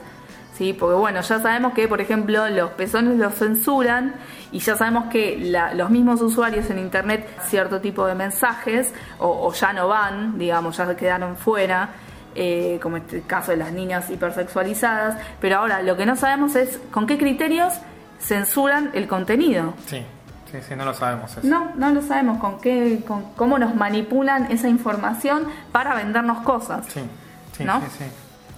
¿Sí? 0.57 0.73
Porque 0.73 0.95
bueno, 0.95 1.21
ya 1.21 1.39
sabemos 1.39 1.73
que, 1.73 1.87
por 1.87 2.01
ejemplo, 2.01 2.47
los 2.49 2.71
pezones 2.71 3.17
los 3.17 3.33
censuran 3.35 4.15
y 4.51 4.59
ya 4.59 4.75
sabemos 4.75 5.05
que 5.11 5.37
la- 5.39 5.73
los 5.73 5.89
mismos 5.89 6.21
usuarios 6.21 6.69
en 6.69 6.79
Internet 6.79 7.27
cierto 7.47 7.79
tipo 7.81 8.05
de 8.07 8.15
mensajes 8.15 8.93
o, 9.19 9.47
o 9.47 9.53
ya 9.53 9.73
no 9.73 9.87
van, 9.87 10.37
digamos, 10.37 10.77
ya 10.77 10.85
se 10.87 10.95
quedaron 10.95 11.35
fuera. 11.37 11.89
eh, 12.37 12.79
como 12.83 12.97
este 12.97 13.21
caso 13.21 13.51
de 13.51 13.57
las 13.57 13.71
niñas 13.71 14.09
hipersexualizadas, 14.09 15.17
pero 15.39 15.59
ahora 15.59 15.81
lo 15.81 15.95
que 15.95 16.05
no 16.05 16.17
sabemos 16.17 16.57
es 16.57 16.79
con 16.91 17.07
qué 17.07 17.17
criterios 17.17 17.71
censuran 18.19 18.91
el 18.93 19.07
contenido. 19.07 19.73
Sí, 19.85 20.03
sí, 20.51 20.57
sí, 20.67 20.75
no 20.75 20.83
lo 20.83 20.93
sabemos 20.93 21.31
eso. 21.37 21.47
No, 21.47 21.71
no 21.75 21.91
lo 21.91 22.01
sabemos 22.01 22.39
con 22.39 22.59
qué, 22.59 23.01
con 23.07 23.23
cómo 23.37 23.57
nos 23.57 23.73
manipulan 23.75 24.51
esa 24.51 24.67
información 24.67 25.47
para 25.71 25.95
vendernos 25.95 26.39
cosas. 26.41 26.85
Sí, 26.93 27.01
sí, 27.57 27.63
¿No? 27.63 27.79
sí, 27.79 27.87
sí. 27.99 28.05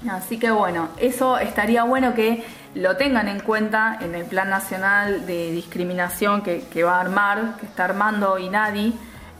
Así 0.09 0.37
que 0.37 0.51
bueno, 0.51 0.89
eso 0.97 1.39
estaría 1.39 1.83
bueno 1.83 2.13
que 2.13 2.45
lo 2.75 2.97
tengan 2.97 3.27
en 3.27 3.39
cuenta 3.39 3.97
en 3.99 4.13
el 4.13 4.25
Plan 4.25 4.49
Nacional 4.49 5.25
de 5.25 5.51
Discriminación 5.51 6.43
que, 6.43 6.83
va 6.83 6.97
a 6.97 7.01
armar, 7.01 7.55
que 7.59 7.65
está 7.65 7.85
armando 7.85 8.37
INADI, 8.37 8.93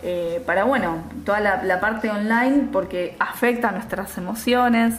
eh, 0.03 0.41
para 0.45 0.63
bueno, 0.63 1.03
toda 1.25 1.39
la, 1.39 1.79
parte 1.79 2.09
online 2.09 2.69
porque 2.71 3.15
afecta 3.19 3.71
nuestras 3.71 4.17
emociones, 4.17 4.95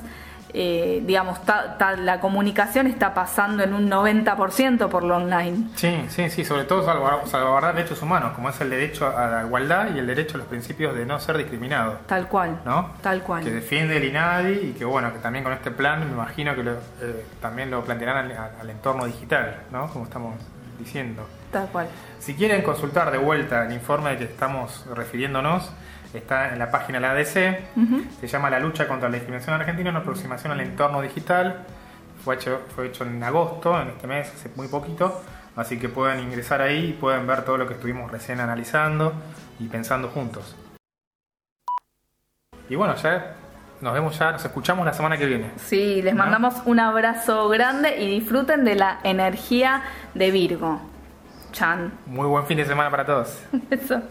eh, 0.55 1.03
digamos, 1.07 1.43
ta- 1.45 1.77
ta- 1.79 1.97
la 1.97 2.21
comunicación 2.21 2.87
está 2.87 3.13
pasando 3.15 3.63
en 3.63 3.75
un 3.75 3.89
90% 3.91 4.89
por 4.89 5.05
lo 5.05 5.17
online. 5.17 5.69
Sí, 5.77 6.05
sí, 6.09 6.31
sí, 6.31 6.45
sobre 6.45 6.65
todo 6.65 6.85
salvaguardar, 6.85 7.27
salvaguardar 7.29 7.75
derechos 7.75 8.01
humanos, 8.03 8.33
como 8.35 8.49
es 8.49 8.61
el 8.61 8.71
derecho 8.71 9.07
a 9.17 9.27
la 9.27 9.43
igualdad 9.45 9.95
y 9.95 9.99
el 9.99 10.07
derecho 10.07 10.37
a 10.37 10.39
los 10.39 10.47
principios 10.47 10.95
de 10.97 11.05
no 11.07 11.19
ser 11.21 11.37
discriminado, 11.39 11.99
Tal 12.07 12.29
cual. 12.29 12.61
¿no? 12.65 12.91
Tal 13.03 13.23
cual. 13.23 13.45
Que 13.45 13.51
defiende 13.51 13.97
el 13.99 14.05
INADI 14.05 14.53
y 14.71 14.73
que, 14.79 14.85
bueno, 14.85 15.13
que 15.13 15.19
también 15.19 15.45
con 15.45 15.53
este 15.53 15.71
plan 15.71 16.01
me 16.07 16.13
imagino 16.13 16.55
que 16.55 16.63
lo, 16.63 16.73
eh, 16.73 17.25
también 17.41 17.71
lo 17.71 17.83
plantearán 17.85 18.27
al, 18.27 18.33
al- 18.33 18.51
al 18.61 18.71
entorno 18.71 19.05
digital, 19.07 19.63
¿no? 19.71 19.89
Como 19.89 20.05
estamos 20.05 20.35
diciendo. 20.79 21.27
Tal 21.53 21.67
cual. 21.69 21.89
Si 22.19 22.35
quieren 22.35 22.63
consultar 22.63 23.11
de 23.11 23.19
vuelta 23.19 23.65
el 23.67 23.73
informe 23.73 24.11
de 24.11 24.19
que 24.19 24.25
estamos 24.25 24.85
refiriéndonos, 24.95 25.71
está 26.15 26.53
en 26.53 26.59
la 26.59 26.71
página 26.71 26.99
de 26.99 27.07
la 27.07 27.13
ADC, 27.13 28.21
se 28.21 28.27
llama 28.27 28.49
La 28.51 28.59
lucha 28.61 28.89
contra 28.89 29.09
la 29.09 29.15
discriminación 29.17 29.55
en 29.55 29.61
Argentina, 29.61 29.91
una 29.91 29.99
aproximación 30.01 30.53
al 30.53 30.61
entorno 30.61 31.03
digital. 31.03 31.65
Fue 32.25 32.37
hecho, 32.37 32.63
fue 32.75 32.87
hecho 32.87 33.05
en 33.05 33.23
agosto, 33.23 33.81
en 33.81 33.89
este 33.89 34.07
mes, 34.07 34.33
hace 34.33 34.51
muy 34.57 34.69
poquito, 34.69 35.23
así 35.57 35.79
que 35.79 35.89
pueden 35.89 36.21
ingresar 36.21 36.61
ahí 36.63 36.91
y 36.91 36.93
pueden 36.93 37.27
ver 37.27 37.45
todo 37.45 37.59
lo 37.59 37.67
que 37.67 37.75
estuvimos 37.75 38.11
recién 38.11 38.41
analizando 38.41 39.13
y 39.61 39.69
pensando 39.69 40.09
juntos. 40.09 40.57
Y 42.69 42.75
bueno, 42.75 42.97
ya 42.97 43.35
nos 43.81 43.95
vemos 43.95 44.19
ya, 44.19 44.33
nos 44.33 44.45
escuchamos 44.45 44.85
la 44.85 44.93
semana 44.93 45.17
que 45.17 45.27
viene. 45.27 45.51
Sí, 45.57 46.03
les 46.03 46.15
¿No? 46.15 46.25
mandamos 46.25 46.55
un 46.65 46.81
abrazo 46.81 47.49
grande 47.49 48.01
y 48.03 48.09
disfruten 48.21 48.65
de 48.65 48.75
la 48.75 48.99
energía 49.05 49.83
de 50.15 50.31
Virgo. 50.31 50.81
Chan. 51.53 51.93
Muy 52.07 52.27
buen 52.27 52.45
fin 52.47 52.57
de 52.59 52.65
semana 52.65 52.91
para 52.91 53.07
todos. 53.07 53.41
Eso. 53.71 54.03